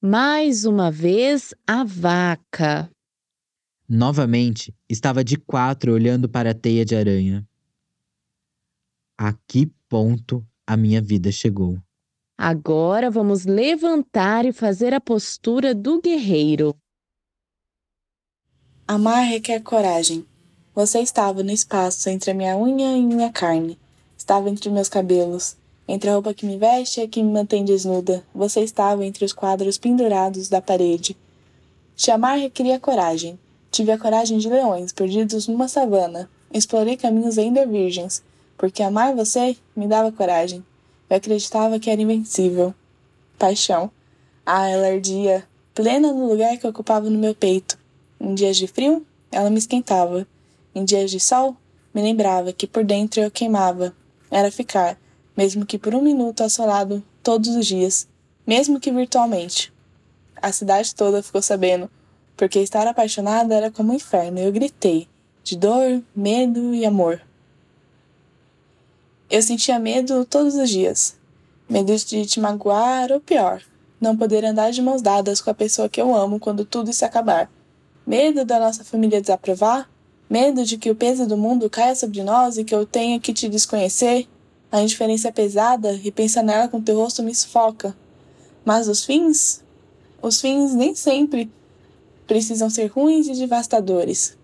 Mais 0.00 0.64
uma 0.64 0.90
vez, 0.90 1.54
a 1.66 1.84
vaca. 1.84 2.90
Novamente, 3.86 4.74
estava 4.88 5.22
de 5.22 5.36
quatro 5.36 5.92
olhando 5.92 6.26
para 6.26 6.52
a 6.52 6.54
teia 6.54 6.84
de 6.84 6.96
aranha. 6.96 7.46
A 9.18 9.34
que 9.46 9.66
ponto 9.86 10.42
a 10.66 10.74
minha 10.74 11.02
vida 11.02 11.30
chegou? 11.30 11.78
Agora 12.38 13.10
vamos 13.10 13.44
levantar 13.44 14.46
e 14.46 14.52
fazer 14.52 14.94
a 14.94 15.00
postura 15.00 15.74
do 15.74 16.00
guerreiro. 16.00 16.74
Amar 18.88 19.26
requer 19.26 19.60
coragem. 19.60 20.24
Você 20.80 21.00
estava 21.00 21.42
no 21.42 21.50
espaço 21.50 22.08
entre 22.08 22.30
a 22.30 22.34
minha 22.34 22.56
unha 22.56 22.96
e 22.96 23.02
minha 23.02 23.30
carne. 23.30 23.78
Estava 24.16 24.48
entre 24.48 24.70
meus 24.70 24.88
cabelos, 24.88 25.54
entre 25.86 26.08
a 26.08 26.14
roupa 26.14 26.32
que 26.32 26.46
me 26.46 26.56
veste 26.56 27.00
e 27.00 27.02
a 27.02 27.06
que 27.06 27.22
me 27.22 27.30
mantém 27.30 27.66
desnuda. 27.66 28.24
Você 28.34 28.60
estava 28.60 29.04
entre 29.04 29.26
os 29.26 29.34
quadros 29.34 29.76
pendurados 29.76 30.48
da 30.48 30.62
parede. 30.62 31.14
Te 31.94 32.10
amar 32.10 32.38
requeria 32.38 32.80
coragem. 32.80 33.38
Tive 33.70 33.92
a 33.92 33.98
coragem 33.98 34.38
de 34.38 34.48
leões 34.48 34.90
perdidos 34.90 35.46
numa 35.48 35.68
savana. 35.68 36.30
Explorei 36.50 36.96
caminhos 36.96 37.36
ainda 37.36 37.66
virgens, 37.66 38.22
porque 38.56 38.82
amar 38.82 39.14
você 39.14 39.58
me 39.76 39.86
dava 39.86 40.10
coragem. 40.10 40.64
Eu 41.10 41.18
acreditava 41.18 41.78
que 41.78 41.90
era 41.90 42.00
invencível. 42.00 42.72
Paixão. 43.38 43.90
Ah, 44.46 44.66
ela 44.66 44.86
ardia, 44.86 45.46
plena 45.74 46.10
no 46.10 46.26
lugar 46.26 46.56
que 46.56 46.66
ocupava 46.66 47.10
no 47.10 47.18
meu 47.18 47.34
peito. 47.34 47.78
Em 48.18 48.32
dias 48.32 48.56
de 48.56 48.66
frio, 48.66 49.04
ela 49.30 49.50
me 49.50 49.58
esquentava. 49.58 50.26
Em 50.74 50.84
dias 50.84 51.10
de 51.10 51.18
sol, 51.18 51.56
me 51.92 52.00
lembrava 52.00 52.52
que 52.52 52.66
por 52.66 52.84
dentro 52.84 53.20
eu 53.20 53.30
queimava. 53.30 53.94
Era 54.30 54.50
ficar, 54.50 54.96
mesmo 55.36 55.66
que 55.66 55.78
por 55.78 55.94
um 55.94 56.02
minuto 56.02 56.42
assolado 56.42 57.02
todos 57.22 57.56
os 57.56 57.66
dias, 57.66 58.06
mesmo 58.46 58.78
que 58.78 58.90
virtualmente. 58.90 59.72
A 60.40 60.52
cidade 60.52 60.94
toda 60.94 61.22
ficou 61.22 61.42
sabendo, 61.42 61.90
porque 62.36 62.60
estar 62.60 62.86
apaixonada 62.86 63.54
era 63.54 63.70
como 63.70 63.92
um 63.92 63.96
inferno. 63.96 64.38
Eu 64.38 64.52
gritei, 64.52 65.08
de 65.42 65.56
dor, 65.56 66.02
medo 66.14 66.74
e 66.74 66.86
amor. 66.86 67.20
Eu 69.28 69.42
sentia 69.42 69.78
medo 69.78 70.24
todos 70.24 70.54
os 70.54 70.70
dias. 70.70 71.16
Medo 71.68 71.94
de 71.96 72.26
te 72.26 72.40
magoar 72.40 73.12
ou 73.12 73.20
pior, 73.20 73.62
não 74.00 74.16
poder 74.16 74.44
andar 74.44 74.72
de 74.72 74.82
mãos 74.82 75.02
dadas 75.02 75.40
com 75.40 75.50
a 75.50 75.54
pessoa 75.54 75.88
que 75.88 76.00
eu 76.00 76.14
amo 76.14 76.40
quando 76.40 76.64
tudo 76.64 76.92
se 76.92 77.04
acabar. 77.04 77.50
Medo 78.06 78.44
da 78.44 78.58
nossa 78.58 78.82
família 78.82 79.20
desaprovar, 79.20 79.88
medo 80.30 80.64
de 80.64 80.78
que 80.78 80.88
o 80.88 80.94
peso 80.94 81.26
do 81.26 81.36
mundo 81.36 81.68
caia 81.68 81.96
sobre 81.96 82.22
nós 82.22 82.56
e 82.56 82.62
que 82.62 82.72
eu 82.72 82.86
tenha 82.86 83.18
que 83.18 83.34
te 83.34 83.48
desconhecer. 83.48 84.28
A 84.70 84.80
indiferença 84.80 85.26
é 85.26 85.32
pesada 85.32 85.92
e 86.04 86.12
pensar 86.12 86.44
nela 86.44 86.68
com 86.68 86.80
teu 86.80 86.96
rosto 86.96 87.20
me 87.20 87.34
sufoca. 87.34 87.96
Mas 88.64 88.86
os 88.86 89.04
fins? 89.04 89.60
Os 90.22 90.40
fins 90.40 90.72
nem 90.72 90.94
sempre 90.94 91.50
precisam 92.28 92.70
ser 92.70 92.86
ruins 92.86 93.26
e 93.26 93.32
devastadores. 93.32 94.38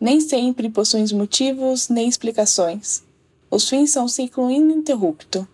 Nem 0.00 0.20
sempre 0.20 0.68
possuem 0.68 1.06
motivos 1.14 1.88
nem 1.88 2.08
explicações. 2.08 3.04
Os 3.48 3.68
fins 3.68 3.92
são 3.92 4.06
um 4.06 4.08
ciclo 4.08 4.50
ininterrupto, 4.50 5.46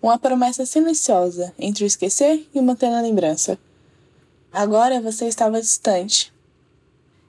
uma 0.00 0.18
promessa 0.18 0.64
silenciosa 0.64 1.52
entre 1.58 1.84
o 1.84 1.86
esquecer 1.86 2.48
e 2.54 2.60
manter 2.60 2.90
na 2.90 3.02
lembrança. 3.02 3.58
Agora 4.50 5.00
você 5.00 5.26
estava 5.26 5.60
distante. 5.60 6.32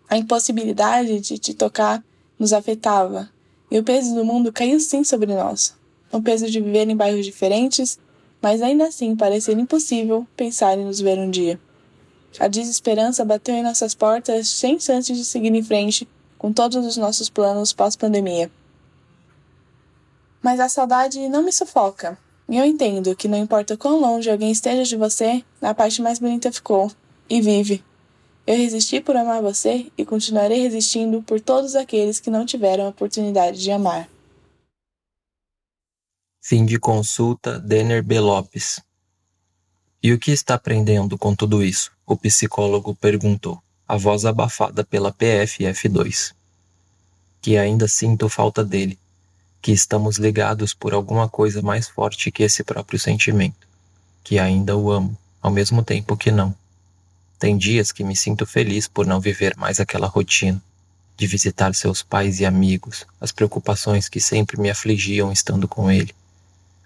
A 0.09 0.17
impossibilidade 0.17 1.19
de 1.19 1.37
te 1.37 1.53
tocar 1.53 2.03
nos 2.39 2.53
afetava, 2.53 3.29
e 3.69 3.77
o 3.77 3.83
peso 3.83 4.15
do 4.15 4.23
mundo 4.23 4.53
caiu 4.53 4.79
sim 4.79 5.03
sobre 5.03 5.35
nós. 5.35 5.75
O 6.11 6.21
peso 6.21 6.49
de 6.49 6.61
viver 6.61 6.87
em 6.87 6.95
bairros 6.95 7.25
diferentes, 7.25 7.99
mas 8.41 8.61
ainda 8.61 8.87
assim 8.87 9.15
parecia 9.15 9.53
impossível 9.53 10.25
pensar 10.35 10.77
em 10.77 10.85
nos 10.85 11.01
ver 11.01 11.17
um 11.17 11.29
dia. 11.29 11.59
A 12.39 12.47
desesperança 12.47 13.25
bateu 13.25 13.55
em 13.55 13.63
nossas 13.63 13.93
portas 13.95 14.47
sem 14.47 14.79
chances 14.79 15.17
de 15.17 15.25
seguir 15.25 15.53
em 15.53 15.63
frente 15.63 16.07
com 16.37 16.53
todos 16.53 16.85
os 16.85 16.95
nossos 16.95 17.29
planos 17.29 17.73
pós-pandemia. 17.73 18.51
Mas 20.41 20.59
a 20.59 20.69
saudade 20.69 21.27
não 21.27 21.43
me 21.43 21.51
sufoca. 21.51 22.17
E 22.47 22.55
eu 22.55 22.63
entendo 22.63 23.15
que 23.15 23.27
não 23.27 23.37
importa 23.37 23.75
quão 23.75 23.99
longe 23.99 24.29
alguém 24.29 24.51
esteja 24.51 24.83
de 24.83 24.95
você, 24.95 25.43
a 25.61 25.73
parte 25.73 26.01
mais 26.01 26.19
bonita 26.19 26.51
ficou. 26.51 26.89
E 27.29 27.41
vive. 27.41 27.83
Eu 28.47 28.55
resisti 28.55 29.01
por 29.01 29.17
amar 29.17 29.41
você 29.41 29.91
e 29.97 30.05
continuarei 30.05 30.61
resistindo 30.61 31.21
por 31.21 31.41
todos 31.41 31.75
aqueles 31.75 32.17
que 32.17 32.29
não 32.29 32.45
tiveram 32.45 32.85
a 32.85 32.89
oportunidade 32.89 33.61
de 33.61 33.69
amar. 33.71 34.09
Fim 36.41 36.65
de 36.65 36.79
consulta 36.79 37.59
Denner 37.59 38.01
B. 38.01 38.21
Lopes. 38.21 38.79
E 40.01 40.13
o 40.13 40.17
que 40.17 40.31
está 40.31 40.53
aprendendo 40.53 41.17
com 41.17 41.35
tudo 41.35 41.61
isso? 41.61 41.91
O 42.05 42.15
psicólogo 42.15 42.95
perguntou, 42.95 43.61
a 43.85 43.97
voz 43.97 44.23
abafada 44.23 44.81
pela 44.81 45.11
PFF2. 45.11 46.33
Que 47.41 47.57
ainda 47.57 47.85
sinto 47.85 48.29
falta 48.29 48.63
dele, 48.63 48.97
que 49.61 49.73
estamos 49.73 50.15
ligados 50.15 50.73
por 50.73 50.93
alguma 50.93 51.27
coisa 51.27 51.61
mais 51.61 51.89
forte 51.89 52.31
que 52.31 52.43
esse 52.43 52.63
próprio 52.63 52.97
sentimento, 52.97 53.67
que 54.23 54.39
ainda 54.39 54.77
o 54.77 54.89
amo, 54.89 55.17
ao 55.41 55.51
mesmo 55.51 55.83
tempo 55.83 56.15
que 56.15 56.31
não. 56.31 56.55
Tem 57.39 57.57
dias 57.57 57.91
que 57.91 58.03
me 58.03 58.15
sinto 58.15 58.45
feliz 58.45 58.87
por 58.87 59.05
não 59.05 59.19
viver 59.19 59.55
mais 59.57 59.79
aquela 59.79 60.07
rotina, 60.07 60.61
de 61.15 61.27
visitar 61.27 61.73
seus 61.75 62.01
pais 62.03 62.39
e 62.39 62.45
amigos, 62.45 63.05
as 63.19 63.31
preocupações 63.31 64.09
que 64.09 64.19
sempre 64.19 64.59
me 64.59 64.69
afligiam 64.69 65.31
estando 65.31 65.67
com 65.67 65.91
ele. 65.91 66.13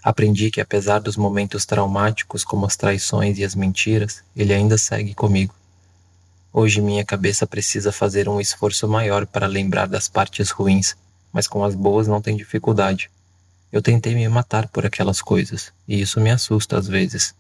Aprendi 0.04 0.50
que 0.50 0.62
apesar 0.62 1.00
dos 1.00 1.16
momentos 1.16 1.66
traumáticos 1.66 2.44
como 2.44 2.66
as 2.66 2.76
traições 2.76 3.38
e 3.38 3.44
as 3.44 3.56
mentiras, 3.56 4.24
ele 4.36 4.54
ainda 4.54 4.78
segue 4.78 5.14
comigo. 5.14 5.54
Hoje 6.52 6.82
minha 6.82 7.06
cabeça 7.06 7.48
precisa 7.48 7.92
fazer 7.92 8.28
um 8.28 8.42
esforço 8.42 8.88
maior 8.88 9.26
para 9.26 9.48
lembrar 9.48 9.88
das 9.88 10.08
partes 10.10 10.50
ruins 10.50 10.96
mas 11.32 11.48
com 11.48 11.64
as 11.64 11.76
boas 11.76 12.08
não 12.08 12.22
tem 12.22 12.36
dificuldade. 12.36 13.10
Eu 13.72 13.82
tentei 13.82 14.14
me 14.14 14.28
matar 14.28 14.68
por 14.68 14.86
aquelas 14.86 15.22
coisas, 15.22 15.72
e 15.88 16.02
isso 16.02 16.20
me 16.20 16.30
assusta 16.30 16.78
às 16.78 16.88
vezes. 16.88 17.34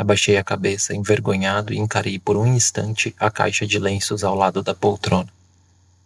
Abaixei 0.00 0.38
a 0.38 0.44
cabeça, 0.44 0.94
envergonhado, 0.94 1.74
e 1.74 1.78
encarei 1.78 2.18
por 2.18 2.36
um 2.36 2.46
instante 2.46 3.14
a 3.18 3.30
caixa 3.30 3.66
de 3.66 3.78
lenços 3.78 4.24
ao 4.24 4.34
lado 4.34 4.62
da 4.62 4.74
poltrona. 4.74 5.28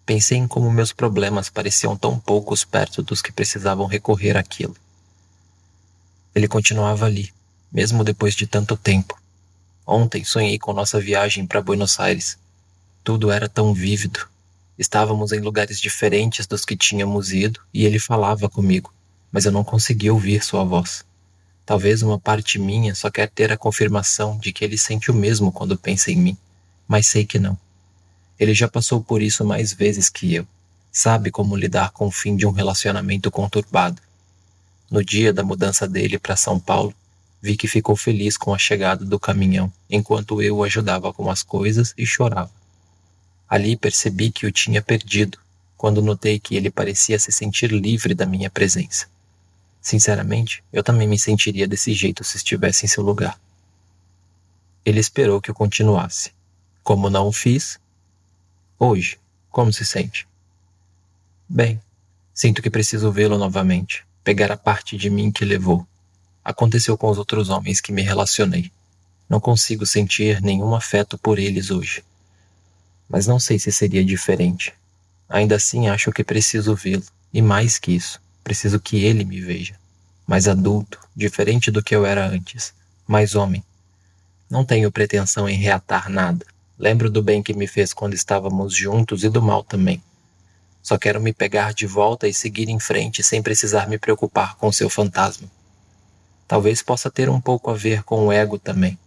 Pensei 0.04 0.38
em 0.38 0.48
como 0.48 0.68
meus 0.70 0.92
problemas 0.92 1.48
pareciam 1.48 1.96
tão 1.96 2.18
poucos 2.18 2.64
perto 2.64 3.02
dos 3.02 3.22
que 3.22 3.30
precisavam 3.30 3.86
recorrer 3.86 4.36
àquilo. 4.36 4.76
Ele 6.34 6.48
continuava 6.48 7.06
ali, 7.06 7.32
mesmo 7.72 8.02
depois 8.02 8.34
de 8.34 8.48
tanto 8.48 8.76
tempo. 8.76 9.16
Ontem 9.86 10.24
sonhei 10.24 10.58
com 10.58 10.72
nossa 10.72 10.98
viagem 10.98 11.46
para 11.46 11.62
Buenos 11.62 12.00
Aires. 12.00 12.36
Tudo 13.04 13.30
era 13.30 13.48
tão 13.48 13.72
vívido, 13.72 14.26
Estávamos 14.76 15.30
em 15.30 15.38
lugares 15.38 15.80
diferentes 15.80 16.48
dos 16.48 16.64
que 16.64 16.76
tínhamos 16.76 17.32
ido 17.32 17.60
e 17.72 17.86
ele 17.86 18.00
falava 18.00 18.50
comigo, 18.50 18.92
mas 19.30 19.44
eu 19.44 19.52
não 19.52 19.62
conseguia 19.62 20.12
ouvir 20.12 20.42
sua 20.42 20.64
voz. 20.64 21.04
Talvez 21.66 22.02
uma 22.02 22.18
parte 22.18 22.58
minha 22.58 22.94
só 22.94 23.10
quer 23.10 23.28
ter 23.28 23.50
a 23.50 23.56
confirmação 23.56 24.36
de 24.38 24.52
que 24.52 24.64
ele 24.64 24.76
sente 24.76 25.10
o 25.10 25.14
mesmo 25.14 25.50
quando 25.50 25.78
pensa 25.78 26.10
em 26.10 26.16
mim, 26.16 26.36
mas 26.86 27.06
sei 27.06 27.24
que 27.24 27.38
não. 27.38 27.58
Ele 28.38 28.52
já 28.52 28.68
passou 28.68 29.02
por 29.02 29.22
isso 29.22 29.44
mais 29.44 29.72
vezes 29.72 30.10
que 30.10 30.34
eu. 30.34 30.46
Sabe 30.92 31.30
como 31.30 31.56
lidar 31.56 31.90
com 31.90 32.06
o 32.06 32.10
fim 32.10 32.36
de 32.36 32.46
um 32.46 32.50
relacionamento 32.50 33.30
conturbado. 33.30 34.00
No 34.90 35.02
dia 35.02 35.32
da 35.32 35.42
mudança 35.42 35.88
dele 35.88 36.18
para 36.18 36.36
São 36.36 36.60
Paulo, 36.60 36.94
vi 37.40 37.56
que 37.56 37.66
ficou 37.66 37.96
feliz 37.96 38.36
com 38.36 38.54
a 38.54 38.58
chegada 38.58 39.04
do 39.04 39.18
caminhão, 39.18 39.72
enquanto 39.88 40.42
eu 40.42 40.56
o 40.56 40.64
ajudava 40.64 41.12
com 41.12 41.30
as 41.30 41.42
coisas 41.42 41.94
e 41.96 42.06
chorava. 42.06 42.50
Ali 43.48 43.76
percebi 43.76 44.30
que 44.30 44.46
o 44.46 44.52
tinha 44.52 44.82
perdido, 44.82 45.38
quando 45.76 46.02
notei 46.02 46.38
que 46.38 46.56
ele 46.56 46.70
parecia 46.70 47.18
se 47.18 47.32
sentir 47.32 47.70
livre 47.72 48.14
da 48.14 48.26
minha 48.26 48.50
presença. 48.50 49.06
Sinceramente, 49.84 50.64
eu 50.72 50.82
também 50.82 51.06
me 51.06 51.16
sentiria 51.16 51.68
desse 51.68 51.92
jeito 51.92 52.24
se 52.24 52.38
estivesse 52.38 52.84
em 52.84 52.88
seu 52.88 53.04
lugar. 53.04 53.38
Ele 54.84 54.98
esperou 54.98 55.40
que 55.40 55.48
eu 55.48 55.54
continuasse. 55.54 56.32
Como 56.82 57.08
não 57.08 57.28
o 57.28 57.32
fiz, 57.32 57.78
hoje, 58.78 59.16
como 59.48 59.72
se 59.72 59.86
sente? 59.86 60.26
Bem, 61.48 61.80
sinto 62.34 62.60
que 62.60 62.68
preciso 62.68 63.12
vê-lo 63.12 63.38
novamente, 63.38 64.04
pegar 64.24 64.50
a 64.50 64.56
parte 64.56 64.96
de 64.96 65.08
mim 65.08 65.30
que 65.30 65.44
levou. 65.44 65.86
Aconteceu 66.42 66.98
com 66.98 67.08
os 67.08 67.18
outros 67.18 67.48
homens 67.48 67.80
que 67.80 67.92
me 67.92 68.02
relacionei. 68.02 68.72
Não 69.28 69.38
consigo 69.38 69.86
sentir 69.86 70.42
nenhum 70.42 70.74
afeto 70.74 71.16
por 71.16 71.38
eles 71.38 71.70
hoje 71.70 72.02
mas 73.08 73.26
não 73.26 73.38
sei 73.38 73.58
se 73.58 73.70
seria 73.70 74.04
diferente. 74.04 74.72
Ainda 75.28 75.56
assim, 75.56 75.88
acho 75.88 76.12
que 76.12 76.24
preciso 76.24 76.74
vê-lo, 76.74 77.04
e 77.32 77.42
mais 77.42 77.78
que 77.78 77.92
isso, 77.92 78.20
preciso 78.44 78.78
que 78.78 79.02
ele 79.02 79.24
me 79.24 79.40
veja. 79.40 79.74
Mais 80.26 80.46
adulto, 80.46 81.00
diferente 81.16 81.70
do 81.70 81.82
que 81.82 81.96
eu 81.96 82.04
era 82.04 82.28
antes, 82.28 82.74
mais 83.08 83.34
homem. 83.34 83.64
Não 84.48 84.64
tenho 84.64 84.92
pretensão 84.92 85.48
em 85.48 85.56
reatar 85.56 86.10
nada. 86.10 86.46
Lembro 86.78 87.10
do 87.10 87.22
bem 87.22 87.42
que 87.42 87.54
me 87.54 87.66
fez 87.66 87.92
quando 87.92 88.14
estávamos 88.14 88.74
juntos 88.74 89.24
e 89.24 89.28
do 89.28 89.42
mal 89.42 89.64
também. 89.64 90.02
Só 90.82 90.98
quero 90.98 91.20
me 91.20 91.32
pegar 91.32 91.72
de 91.72 91.86
volta 91.86 92.28
e 92.28 92.34
seguir 92.34 92.68
em 92.68 92.78
frente 92.78 93.22
sem 93.22 93.42
precisar 93.42 93.88
me 93.88 93.98
preocupar 93.98 94.54
com 94.56 94.70
seu 94.70 94.90
fantasma. 94.90 95.48
Talvez 96.46 96.82
possa 96.82 97.10
ter 97.10 97.30
um 97.30 97.40
pouco 97.40 97.70
a 97.70 97.74
ver 97.74 98.02
com 98.02 98.26
o 98.26 98.32
ego 98.32 98.58
também. 98.58 98.98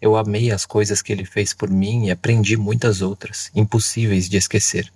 Eu 0.00 0.16
amei 0.16 0.52
as 0.52 0.64
coisas 0.64 1.02
que 1.02 1.12
ele 1.12 1.24
fez 1.24 1.52
por 1.52 1.68
mim 1.68 2.06
e 2.06 2.10
aprendi 2.12 2.56
muitas 2.56 3.02
outras, 3.02 3.50
impossíveis 3.54 4.28
de 4.28 4.36
esquecer. 4.36 4.92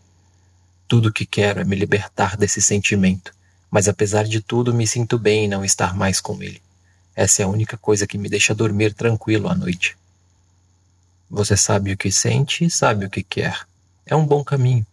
Tudo 0.87 1.09
o 1.09 1.13
que 1.13 1.27
quero 1.27 1.61
é 1.61 1.65
me 1.65 1.75
libertar 1.75 2.37
desse 2.37 2.63
sentimento, 2.63 3.33
mas 3.71 3.89
apesar 3.89 4.25
de 4.25 4.41
tudo 4.41 4.75
me 4.75 4.87
sinto 4.87 5.19
bem 5.19 5.45
em 5.45 5.49
não 5.49 5.65
estar 5.65 5.95
mais 5.95 6.21
com 6.21 6.43
ele. 6.43 6.61
Essa 7.15 7.43
é 7.43 7.45
a 7.45 7.49
única 7.49 7.77
coisa 7.77 8.07
que 8.07 8.19
me 8.19 8.29
deixa 8.29 8.55
dormir 8.55 8.95
tranquilo 8.95 9.49
à 9.49 9.55
noite. 9.55 9.97
Você 11.31 11.57
sabe 11.57 11.93
o 11.93 11.97
que 11.97 12.11
sente 12.11 12.65
e 12.65 12.71
sabe 12.71 13.07
o 13.07 13.11
que 13.11 13.23
quer. 13.23 13.67
É 14.05 14.17
um 14.17 14.27
bom 14.27 14.43
caminho. 14.43 14.85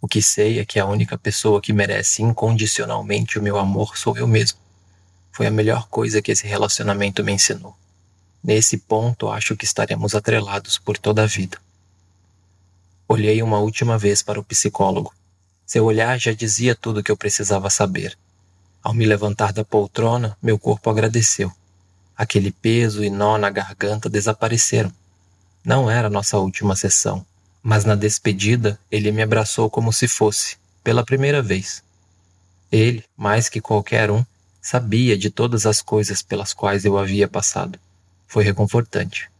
O 0.00 0.06
que 0.06 0.22
sei 0.22 0.58
é 0.58 0.64
que 0.64 0.78
a 0.78 0.86
única 0.86 1.16
pessoa 1.16 1.60
que 1.60 1.72
merece 1.72 2.22
incondicionalmente 2.22 3.38
o 3.38 3.42
meu 3.42 3.58
amor 3.58 3.96
sou 3.96 4.16
eu 4.16 4.26
mesmo. 4.26 4.58
Foi 5.32 5.46
a 5.46 5.50
melhor 5.50 5.88
coisa 5.88 6.20
que 6.20 6.30
esse 6.30 6.46
relacionamento 6.46 7.24
me 7.24 7.32
ensinou. 7.32 7.76
Nesse 8.42 8.78
ponto, 8.78 9.30
acho 9.30 9.56
que 9.56 9.64
estaremos 9.64 10.14
atrelados 10.14 10.78
por 10.78 10.98
toda 10.98 11.22
a 11.22 11.26
vida. 11.26 11.58
Olhei 13.08 13.42
uma 13.42 13.58
última 13.58 13.96
vez 13.96 14.22
para 14.22 14.38
o 14.38 14.44
psicólogo. 14.44 15.12
Seu 15.68 15.84
olhar 15.84 16.18
já 16.18 16.32
dizia 16.32 16.74
tudo 16.74 17.00
o 17.00 17.02
que 17.02 17.10
eu 17.12 17.16
precisava 17.16 17.68
saber. 17.68 18.16
Ao 18.82 18.94
me 18.94 19.04
levantar 19.04 19.52
da 19.52 19.62
poltrona, 19.62 20.34
meu 20.42 20.58
corpo 20.58 20.88
agradeceu. 20.88 21.52
Aquele 22.16 22.50
peso 22.50 23.04
e 23.04 23.10
nó 23.10 23.36
na 23.36 23.50
garganta 23.50 24.08
desapareceram. 24.08 24.90
Não 25.62 25.90
era 25.90 26.08
nossa 26.08 26.38
última 26.38 26.74
sessão, 26.74 27.22
mas 27.62 27.84
na 27.84 27.94
despedida 27.94 28.80
ele 28.90 29.12
me 29.12 29.20
abraçou 29.20 29.68
como 29.68 29.92
se 29.92 30.08
fosse, 30.08 30.56
pela 30.82 31.04
primeira 31.04 31.42
vez. 31.42 31.84
Ele, 32.72 33.04
mais 33.14 33.50
que 33.50 33.60
qualquer 33.60 34.10
um, 34.10 34.24
sabia 34.62 35.18
de 35.18 35.28
todas 35.28 35.66
as 35.66 35.82
coisas 35.82 36.22
pelas 36.22 36.54
quais 36.54 36.86
eu 36.86 36.96
havia 36.96 37.28
passado. 37.28 37.78
Foi 38.26 38.42
reconfortante. 38.42 39.30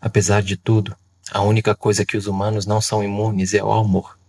Apesar 0.00 0.42
de 0.42 0.56
tudo, 0.56 0.96
a 1.30 1.40
única 1.40 1.72
coisa 1.72 2.04
que 2.04 2.16
os 2.16 2.26
humanos 2.26 2.66
não 2.66 2.80
são 2.80 3.04
imunes 3.04 3.54
é 3.54 3.62
o 3.62 3.72
amor. 3.72 4.20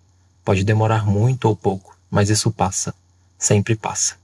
Pode 0.44 0.64
demorar 0.64 1.06
muito 1.06 1.46
ou 1.46 1.56
pouco, 1.56 1.98
mas 2.10 2.30
isso 2.30 2.52
passa. 2.52 2.94
Sempre 3.38 3.76
passa. 3.76 4.23